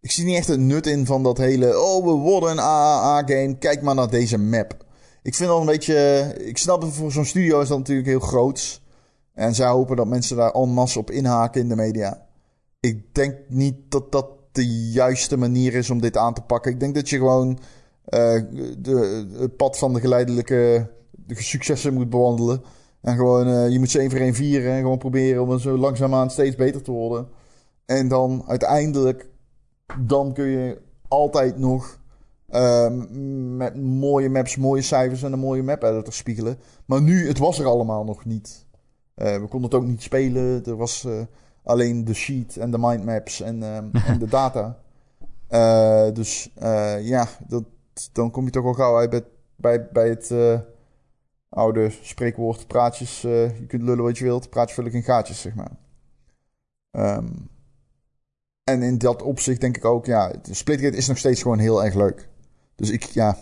[0.00, 1.80] Ik zie niet echt het nut in van dat hele.
[1.80, 3.56] Oh, we worden een AAA-game.
[3.58, 4.86] Kijk maar naar deze map.
[5.22, 6.34] Ik vind dat een beetje.
[6.38, 8.82] Ik snap het voor zo'n studio is dat natuurlijk heel groots.
[9.34, 12.26] En zij hopen dat mensen daar en masse op inhaken in de media.
[12.80, 16.72] Ik denk niet dat dat de juiste manier is om dit aan te pakken.
[16.72, 17.58] Ik denk dat je gewoon
[18.04, 18.42] eh,
[18.78, 22.62] de, het pad van de geleidelijke de successen moet bewandelen.
[23.00, 24.72] En gewoon, eh, je moet ze één voor één vieren.
[24.72, 27.28] En gewoon proberen om er zo langzaamaan steeds beter te worden.
[27.88, 29.28] En dan uiteindelijk,
[30.00, 32.00] dan kun je altijd nog
[32.48, 36.58] ehm, met mooie maps, mooie cijfers en een mooie map editor spiegelen.
[36.84, 38.66] Maar nu, het was er allemaal nog niet.
[39.14, 40.64] Eh, we konden het ook niet spelen.
[40.64, 41.20] Er was eh,
[41.62, 44.78] alleen de sheet en de mindmaps en, ehm, en de data.
[45.48, 46.50] Eh, dus
[47.00, 47.64] ja, dat,
[48.12, 49.24] dan kom je toch al gauw uit bij,
[49.56, 50.34] bij, bij het
[51.48, 53.20] oude spreekwoord praatjes.
[53.20, 55.76] je kunt lullen wat je wilt, praatjes vul ik in gaatjes, zeg maar.
[56.90, 57.26] Ehm,
[58.68, 61.94] en in dat opzicht denk ik ook, ja, Splitgate is nog steeds gewoon heel erg
[61.94, 62.28] leuk.
[62.76, 63.38] Dus ik, ja,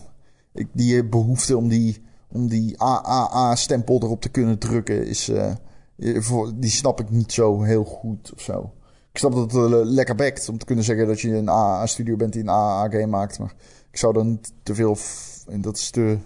[0.53, 5.53] ik, die behoefte om die, om die AAA-stempel erop te kunnen drukken, is, eh,
[5.97, 8.73] eh, voor, die snap ik niet zo heel goed of zo.
[9.13, 12.17] Ik snap dat het eh, lekker bekt om te kunnen zeggen dat je een AAA-studio
[12.17, 13.39] bent die een AAA-game maakt.
[13.39, 13.55] Maar
[13.91, 14.97] ik zou dan te veel.
[15.49, 16.19] En dat is te.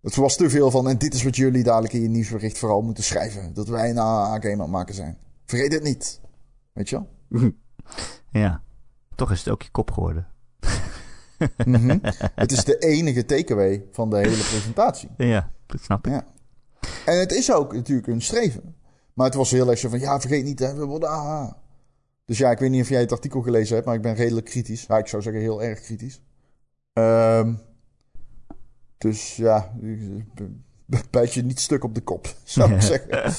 [0.00, 0.88] Het was te veel van.
[0.88, 3.98] En dit is wat jullie dadelijk in je nieuwsbericht vooral moeten schrijven: dat wij een
[3.98, 5.18] AAA-game aan het maken zijn.
[5.44, 6.20] Vergeet het niet.
[6.72, 7.52] Weet je wel?
[8.30, 8.62] Ja.
[9.14, 10.26] Toch is het ook je kop geworden.
[11.64, 11.98] Mhm.
[12.34, 15.08] Het is de enige takeaway van de hele presentatie.
[15.16, 16.12] Ja, dat snap ik.
[16.12, 16.26] Ja.
[17.06, 18.74] En het is ook natuurlijk een streven.
[19.14, 21.56] Maar het was heel erg zo van, ja, vergeet niet, hè, we worden AHA.
[22.24, 24.46] Dus ja, ik weet niet of jij het artikel gelezen hebt, maar ik ben redelijk
[24.46, 24.84] kritisch.
[24.88, 26.20] Ja, ik zou zeggen heel erg kritisch.
[26.92, 27.54] Ehm,
[28.98, 29.72] dus ja,
[31.10, 33.24] bijt je niet stuk op de kop, zou ik zeggen.
[33.24, 33.32] Ik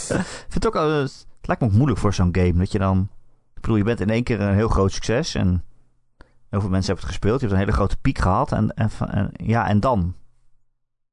[0.47, 2.53] vind het ook het lijkt me ook moeilijk voor zo'n game.
[2.53, 3.09] Dat je dan,
[3.65, 5.35] bedoel, je bent in één keer een heel groot succes.
[5.35, 5.63] En
[6.49, 7.39] heel veel mensen hebben het gespeeld.
[7.39, 8.51] Je hebt een hele grote piek gehad.
[8.51, 10.15] En, en, ja, en dan?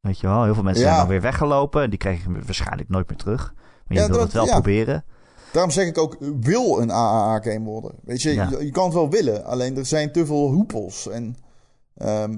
[0.01, 0.89] Weet je wel, heel veel mensen Ja.
[0.89, 1.83] zijn dan weer weggelopen.
[1.83, 3.53] En die krijg je waarschijnlijk nooit meer terug.
[3.57, 4.53] Maar je Ja, wil het wel ja.
[4.53, 5.05] proberen.
[5.53, 7.95] Daarom zeg ik ook, wil een AAA-game worden.
[8.03, 11.09] Weet je, je, je kan het wel willen, alleen er zijn te veel hoepels.
[11.09, 11.37] En
[11.95, 12.37] ehm,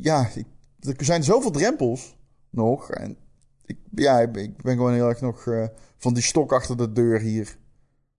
[0.00, 0.28] ja,
[0.80, 2.16] er zijn zoveel drempels
[2.50, 2.90] nog.
[2.90, 3.16] En
[3.64, 5.64] ik, ja, ik ben- ik ben gewoon heel erg nog eh,
[5.98, 7.56] van die stok achter de deur hier.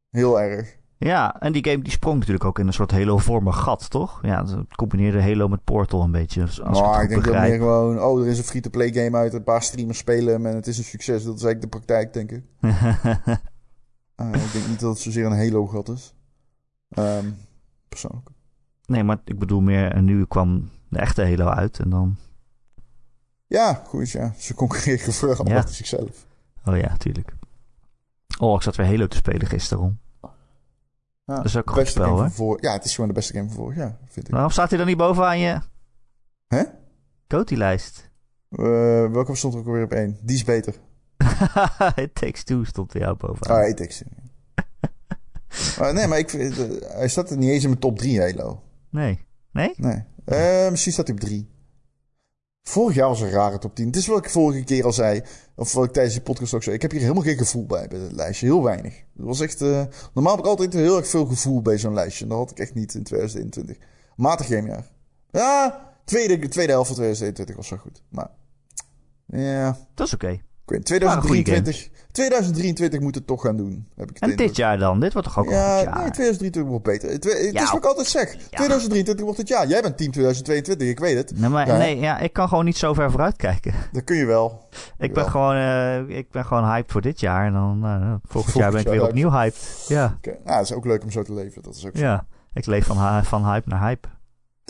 [0.09, 0.77] Heel erg.
[1.03, 4.19] Ja, en die game die sprong natuurlijk ook in een soort Halo-vormig gat, toch?
[4.21, 6.41] Ja, het combineerde Halo met Portal een beetje.
[6.41, 9.43] Als ik ik denk dat meer gewoon, oh, er is een free-to-play game uit, een
[9.43, 11.23] paar streamers spelen hem en het is een succes.
[11.23, 12.43] Dat is eigenlijk de praktijk, denk ik.
[12.61, 16.13] Eh, ik denk niet dat het zozeer een Halo-gat is.
[16.89, 17.25] Ehm,
[17.89, 18.29] persoonlijk.
[18.85, 21.79] nee, maar ik bedoel meer, en nu kwam de echte Halo uit.
[21.79, 22.17] En dan,
[23.47, 24.33] Ja, goed, ja.
[24.37, 25.57] Ze concurreren vooral Ja.
[25.57, 26.25] achter zichzelf.
[26.65, 27.33] oh ja, tuurlijk.
[28.39, 29.83] Oh, ik zat weer Halo te spelen gisteren.
[29.83, 29.99] om.
[31.31, 32.33] Ja, Dat is ook een goed beste spel, game hè?
[32.33, 34.33] voor, Ja, het is gewoon de beste game van vorig jaar, vind ik.
[34.33, 35.59] Waarom staat hij dan niet bovenaan je
[36.47, 36.63] Hè?
[37.27, 38.09] Coty-lijst?
[38.49, 38.65] Eh,
[39.11, 40.17] welke stond er ook alweer op één?
[40.21, 40.75] Die is beter.
[41.95, 43.57] It Takes Two stond er jou bovenaan.
[43.57, 44.03] Ah, Apex.
[45.79, 46.49] maar nee, maar ik, eh,
[46.81, 48.63] hij staat er niet eens in mijn top 3, Halo.
[48.89, 49.25] Nee.
[49.51, 49.73] Nee?
[49.77, 50.03] Nee.
[50.25, 51.49] Eh, misschien staat hij op 3.
[52.63, 53.85] Vorig jaar was een rare top 10.
[53.85, 55.21] Het is wat ik vorige keer al zei.
[55.55, 56.75] Of wat ik tijdens de podcast ook zei.
[56.75, 58.45] Ik heb hier helemaal geen gevoel bij bij het lijstje.
[58.45, 58.93] Heel weinig.
[58.97, 59.61] Het was echt...
[59.61, 59.83] eh,
[60.13, 62.27] normaal heb ik altijd heel erg veel gevoel bij zo'n lijstje.
[62.27, 63.87] Dat had ik echt niet in 2021.
[64.15, 64.89] Matig gamejaar.
[65.31, 68.03] Ja, tweede, tweede helft van 2021 was wel goed.
[68.09, 68.29] Maar
[69.25, 70.39] ja, Dat is oké.
[70.65, 73.87] goede 2023, 2023 moet het toch gaan doen.
[73.95, 74.47] Heb ik het En indruk.
[74.47, 74.99] dit jaar dan?
[74.99, 75.99] Dit wordt toch ook een Ja, goed jaar?
[76.01, 77.09] nee, 2023 wordt beter.
[77.09, 77.61] Het, het Ja.
[77.63, 78.35] is wat ik altijd zeg.
[78.49, 79.67] 2023 wordt het jaar.
[79.67, 81.39] Jij bent team 2022, ik weet het.
[81.39, 83.73] Nee, maar, Ja, nee ja, ik kan gewoon niet zo ver vooruit kijken.
[83.91, 84.67] Dat kun je wel.
[84.97, 85.31] Ik ben, Wel.
[85.31, 87.45] gewoon, eh, ik ben gewoon hyped voor dit jaar.
[87.45, 89.09] En dan eh, volgend, Volgend jaar ben ik weer hyped.
[89.09, 89.85] opnieuw hyped.
[89.87, 90.37] Ja, Oké.
[90.45, 91.61] Nou, het is ook leuk om zo te leven.
[91.63, 92.03] Dat is ook zo.
[92.03, 92.25] ja.
[92.53, 94.07] ik leef van, van hype naar hype.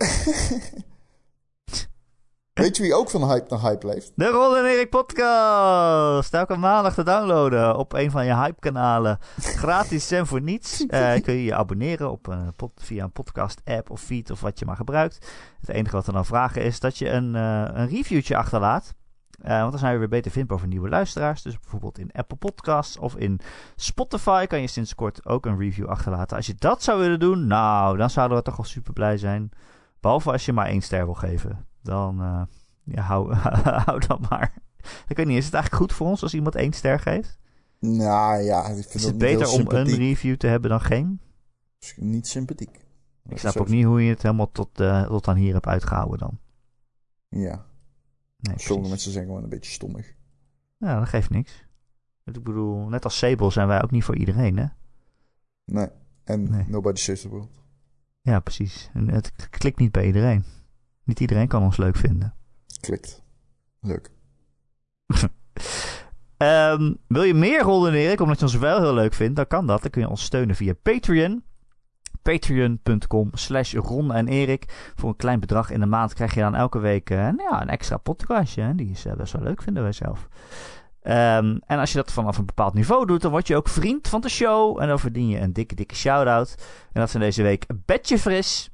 [2.61, 4.11] Weet je wie ook van hype naar hype leeft?
[4.15, 6.33] De Ron en Erik podcast.
[6.33, 9.19] Elke maandag te downloaden op een van je hype-kanalen.
[9.39, 10.79] Gratis en voor niets.
[10.87, 14.59] Eh, kun je je abonneren op een pod- via een podcast-app of feed of wat
[14.59, 15.31] je maar gebruikt.
[15.59, 18.93] Het enige wat we dan vragen is dat je een, eh, een reviewtje achterlaat.
[19.41, 21.41] Eh, want dan zijn we weer beter vindbaar voor nieuwe luisteraars.
[21.41, 23.39] Dus bijvoorbeeld in Apple Podcasts of in
[23.75, 26.37] Spotify kan je sinds kort ook een review achterlaten.
[26.37, 29.49] Als je dat zou willen doen, nou, dan zouden we toch wel super blij zijn.
[29.99, 31.65] Behalve als je maar één ster wil geven.
[31.81, 32.41] Dan, eh,
[32.83, 33.33] ja, hou,
[33.85, 34.53] hou dan maar.
[35.07, 37.39] Ik weet niet, is het eigenlijk goed voor ons als iemand één ster geeft?
[37.79, 41.21] Nou ja, ik vind Is het beter om een review te hebben dan geen?
[41.79, 42.85] Misschien Niet sympathiek.
[43.29, 46.19] Ik snap ook niet hoe je het helemaal tot, eh, tot aan hier hebt uitgehouden
[46.19, 46.39] dan.
[47.29, 47.65] Ja,
[48.37, 50.13] Nee, sommige mensen zijn gewoon een beetje stommig.
[50.77, 51.65] Ja, dat geeft niks.
[52.25, 54.65] Ik bedoel, net als Sable zijn wij ook niet voor iedereen, hè?
[55.65, 55.87] Nee.
[56.23, 56.63] En Nee.
[56.67, 57.59] nobody saves the world.
[58.21, 58.89] Ja, precies.
[58.93, 60.43] En het klikt niet bij iedereen.
[61.11, 62.33] Niet iedereen kan ons leuk vinden.
[62.79, 63.23] Klikt.
[63.79, 64.11] Leuk.
[66.37, 69.67] Ehm, wil je meer rollen, Erik, omdat je ons wel heel leuk vindt, dan kan
[69.67, 69.81] dat.
[69.81, 71.43] Dan kun je ons steunen via Patreon.
[72.21, 74.91] Patreon.com slash Ron en Erik.
[74.95, 77.61] Voor een klein bedrag in de maand krijg je dan elke week eh, nou ja,
[77.61, 78.61] een extra podcastje.
[78.61, 78.75] hè.
[78.75, 80.27] Die is eh, best wel leuk, vinden wij zelf.
[81.01, 84.07] Ehm, en als je dat vanaf een bepaald niveau doet, dan word je ook vriend
[84.07, 84.81] van de show.
[84.81, 86.55] En dan verdien je een dikke, dikke shout-out.
[86.91, 88.71] En dat zijn deze week Betje Fris,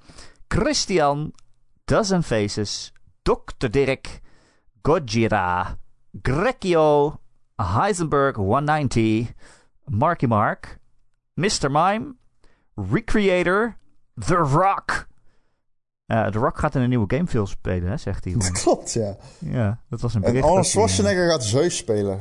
[0.48, 1.34] Christian,
[1.88, 2.92] Dozen Faces,
[3.24, 3.70] Dr.
[3.70, 4.22] Dirk,
[4.84, 5.78] Gojira,
[6.22, 7.20] Grekio,
[7.58, 9.34] Heisenberg 190,
[9.90, 10.80] Marky Mark,
[11.36, 11.70] Mr.
[11.72, 12.16] Mime,
[12.76, 13.78] Recreator,
[14.20, 15.08] The Rock.
[16.08, 18.34] Eh The Rock gaat in een nieuwe gamefilm spelen, hè, zegt hij.
[18.34, 19.18] Dat klopt, ja.
[19.40, 20.48] ja, dat was een En bericht.
[20.48, 22.20] Arnold dat hij, eh, Schwarzenegger gaat Zeus spelen.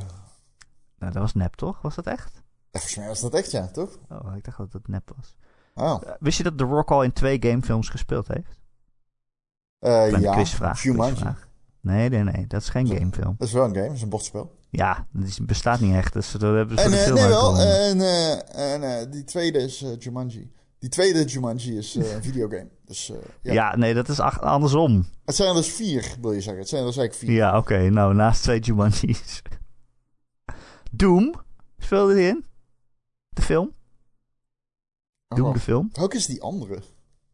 [0.99, 1.81] nou, dat was nep, toch?
[1.83, 2.43] Was dat echt?
[2.71, 3.99] Volgens mij was dat echt, ja, toch?
[4.09, 5.37] Oh, ik dacht dat het nep was.
[5.75, 6.03] Oh.
[6.07, 8.59] Eh, wist je dat The Rock al in twee gamefilms gespeeld heeft?
[9.87, 11.49] Eh, Kleine ja, quizvraag, quizvraag.
[11.81, 12.47] Nee, nee, nee.
[12.47, 13.35] Dat is geen gamefilm.
[13.39, 14.55] Dat is wel een game, dat is een bordspel.
[14.71, 16.13] Ja, dat is- bestaat niet echt.
[16.13, 17.59] Dus dat hebben ze En de eh, film nee, wel.
[17.61, 20.53] En, eh, en die tweede is Jumanji.
[20.79, 22.69] Die tweede Jumanji is een videogame.
[22.85, 23.13] Dus
[23.43, 23.53] ja.
[23.53, 23.77] ja.
[23.77, 25.07] nee, dat is andersom.
[25.25, 26.61] Het zijn er dus vier, wil je zeggen.
[26.61, 27.39] Het zijn er dus eigenlijk vier.
[27.43, 27.79] Ja, oké.
[27.91, 29.43] Nou, naast twee Jumanji's.
[30.93, 31.35] Doom
[31.79, 32.45] speelde die in.
[33.29, 33.75] De film.
[35.29, 35.59] Oh, Doom wacht.
[35.59, 35.89] de film.
[35.93, 36.83] Welke is die andere?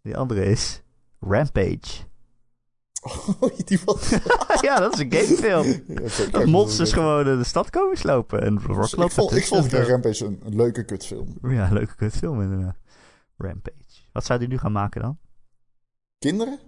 [0.03, 0.83] Die andere is
[1.21, 2.11] Rampage.
[3.03, 4.09] Oh, die was...
[4.67, 5.67] ja, dat is een gamefilm.
[5.67, 8.43] Ja, Dat monsters gewoon in de stad komen slopen.
[8.43, 11.39] En Rock Dus ik vond, ik vond Rampage een, een leuke kutfilm.
[11.43, 12.77] Ja, leuke kutfilm inderdaad.
[13.37, 14.01] Rampage.
[14.13, 15.19] Wat zou die nu gaan maken dan?
[16.19, 16.59] Kinderen?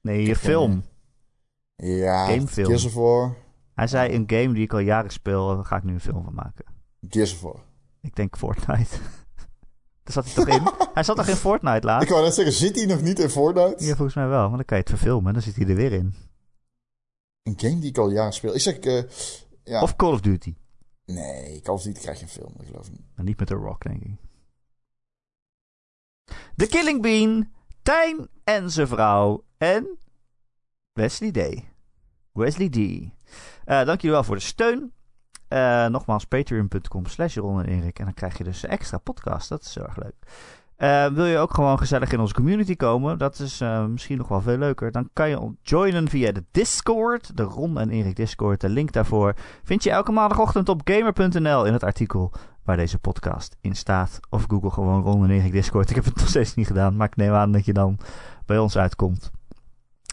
[0.00, 0.84] Nee, je film.
[1.76, 2.66] Ja, Gamefilm.
[2.66, 3.36] Gears of War.
[3.74, 6.24] Hij zei een game die ik al jaren speel, daar ga ik nu een film
[6.24, 6.64] van maken.
[7.08, 7.62] Gears of War.
[8.00, 8.96] Ik denk Fortnite.
[10.04, 10.72] Daar zat hij toch in?
[10.94, 12.08] hij zat toch in Fortnite Ik laatst?
[12.08, 13.84] wou net zeggen, zit hij nog niet in Fortnite?
[13.84, 14.48] Ja, volgens mij wel.
[14.48, 15.32] Maar dan kan je het verfilmen.
[15.32, 16.14] Dan zit hij er weer in.
[17.42, 18.54] Een game die ik al jaren speel.
[18.54, 19.02] Ik zeg, eh,
[19.64, 19.82] ja.
[19.82, 20.54] Of Call of Duty.
[21.04, 23.00] Nee, Call of Duty krijg je een film, ik geloof niet.
[23.14, 24.10] Maar niet met The Rock, denk ik.
[26.56, 29.98] The Killing Bean, Tijn en zijn vrouw en
[30.92, 31.62] Wesley D.
[32.32, 32.76] Wesley D.
[32.76, 34.92] Eh dank jullie wel voor de steun.
[35.50, 37.98] Eh, nogmaals, patreon.com slash en Erik.
[37.98, 39.48] En dan krijg je dus extra podcast.
[39.48, 40.14] Dat is heel erg leuk.
[40.76, 43.18] Eh, wil je ook gewoon gezellig in onze community komen?
[43.18, 44.92] Dat is eh, misschien nog wel veel leuker.
[44.92, 47.36] Dan kan je joinen via de Discord.
[47.36, 48.60] De Ron en Erik Discord.
[48.60, 52.32] De link daarvoor vind je elke maandagochtend op gamer.nl in het artikel
[52.64, 54.20] waar deze podcast in staat.
[54.28, 55.90] Of Google gewoon Ron en Erik Discord.
[55.90, 57.98] Ik heb het nog steeds niet gedaan, maar ik neem aan dat je dan
[58.46, 59.30] bij ons uitkomt.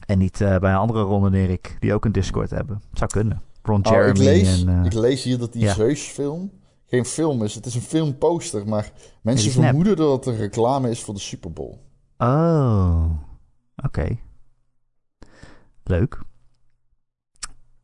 [0.05, 2.81] En niet bij een andere Ron en Erik die ook een Discord hebben.
[2.89, 3.46] Het zou kunnen.
[3.68, 4.80] Ron Oh, Jeremy ik, lees, en...
[4.80, 5.74] eh, ik lees hier dat die ja.
[5.74, 6.51] Zeus-film
[6.86, 7.55] geen film is.
[7.55, 8.91] Het is een filmposter, maar
[9.22, 11.78] mensen vermoeden dat het een reclame is voor de Super Bowl.
[12.18, 13.05] Oh,
[13.76, 14.18] oké.
[15.84, 16.20] Leuk.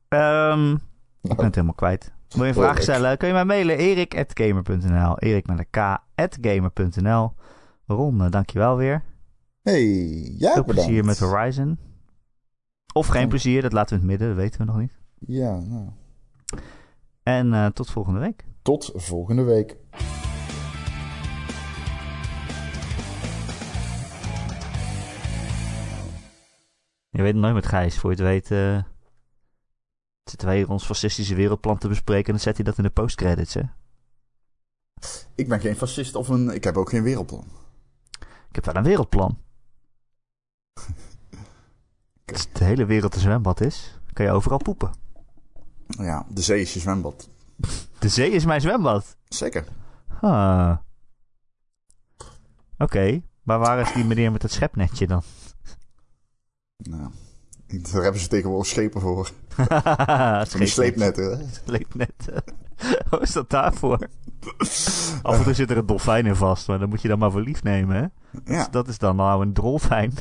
[0.08, 0.72] Ehm,
[1.22, 2.12] ik ben het helemaal kwijt.
[2.30, 3.18] Wil je een vraag stellen?
[3.18, 3.78] Kun je mij mailen?
[3.78, 5.78] erik.gamer.nl Erik met een k,
[6.16, 7.34] at gamer.nl
[7.86, 9.04] Ron, eh, dankjewel weer.
[9.62, 9.84] hey,
[10.38, 10.66] ja, Veel bedankt.
[10.86, 11.78] plezier met Horizon.
[12.94, 15.02] Of geen plezier, dat laten we in het midden, dat weten we nog niet.
[15.28, 15.90] Ja, nou.
[17.24, 18.46] En eh, tot volgende week.
[18.62, 19.78] Tot volgende week.
[27.10, 27.98] Je weet het nooit met Gijs.
[27.98, 28.84] Voor je het weet eh,
[30.24, 32.26] zitten wij hier ons fascistische wereldplan te bespreken...
[32.26, 33.62] en dan zet hij dat in de postcredits, hè?
[35.36, 36.50] Ik ben geen fascist of een...
[36.50, 37.46] Ik heb ook geen wereldplan.
[38.50, 39.38] Ik heb wel een wereldplan.
[42.34, 45.03] Als de hele wereld een zwembad is, kan je overal poepen.
[45.88, 47.30] Ja, de zee is je zwembad.
[48.00, 49.18] De zee is mijn zwembad.
[49.28, 49.66] Zeker.
[50.22, 50.78] Ah.
[52.78, 55.22] Oké, maar waar is die meneer met het schepnetje dan?
[56.78, 57.10] Nou,
[57.68, 59.30] daar hebben ze tegenwoordig schepen voor.
[60.58, 61.38] Die sleepnetten.
[61.38, 61.46] hè?
[61.66, 62.44] Sleepnetten.
[63.10, 63.98] Wat is dat daarvoor?
[65.22, 67.32] Af en toe zit er een dolfijn in vast, maar dan moet je dan maar
[67.32, 68.06] voor lief nemen, hè?
[68.54, 70.14] Ja, Dat is dan nou een drolfijn.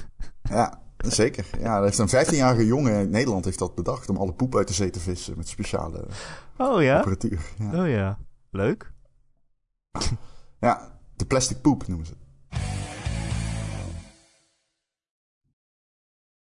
[0.42, 1.46] ja, zeker.
[1.60, 4.68] Ja, er heeft een 15-jarige jongen in Nederland heeft dat bedacht om alle poep uit
[4.68, 6.06] de zee te vissen met speciale
[6.58, 6.96] Oh ja?
[6.96, 7.40] apparatuur.
[7.58, 7.82] Ja.
[7.82, 8.18] Oh ja.
[8.50, 8.92] Leuk.
[10.60, 12.20] ja, de plastic poep noemen ze het.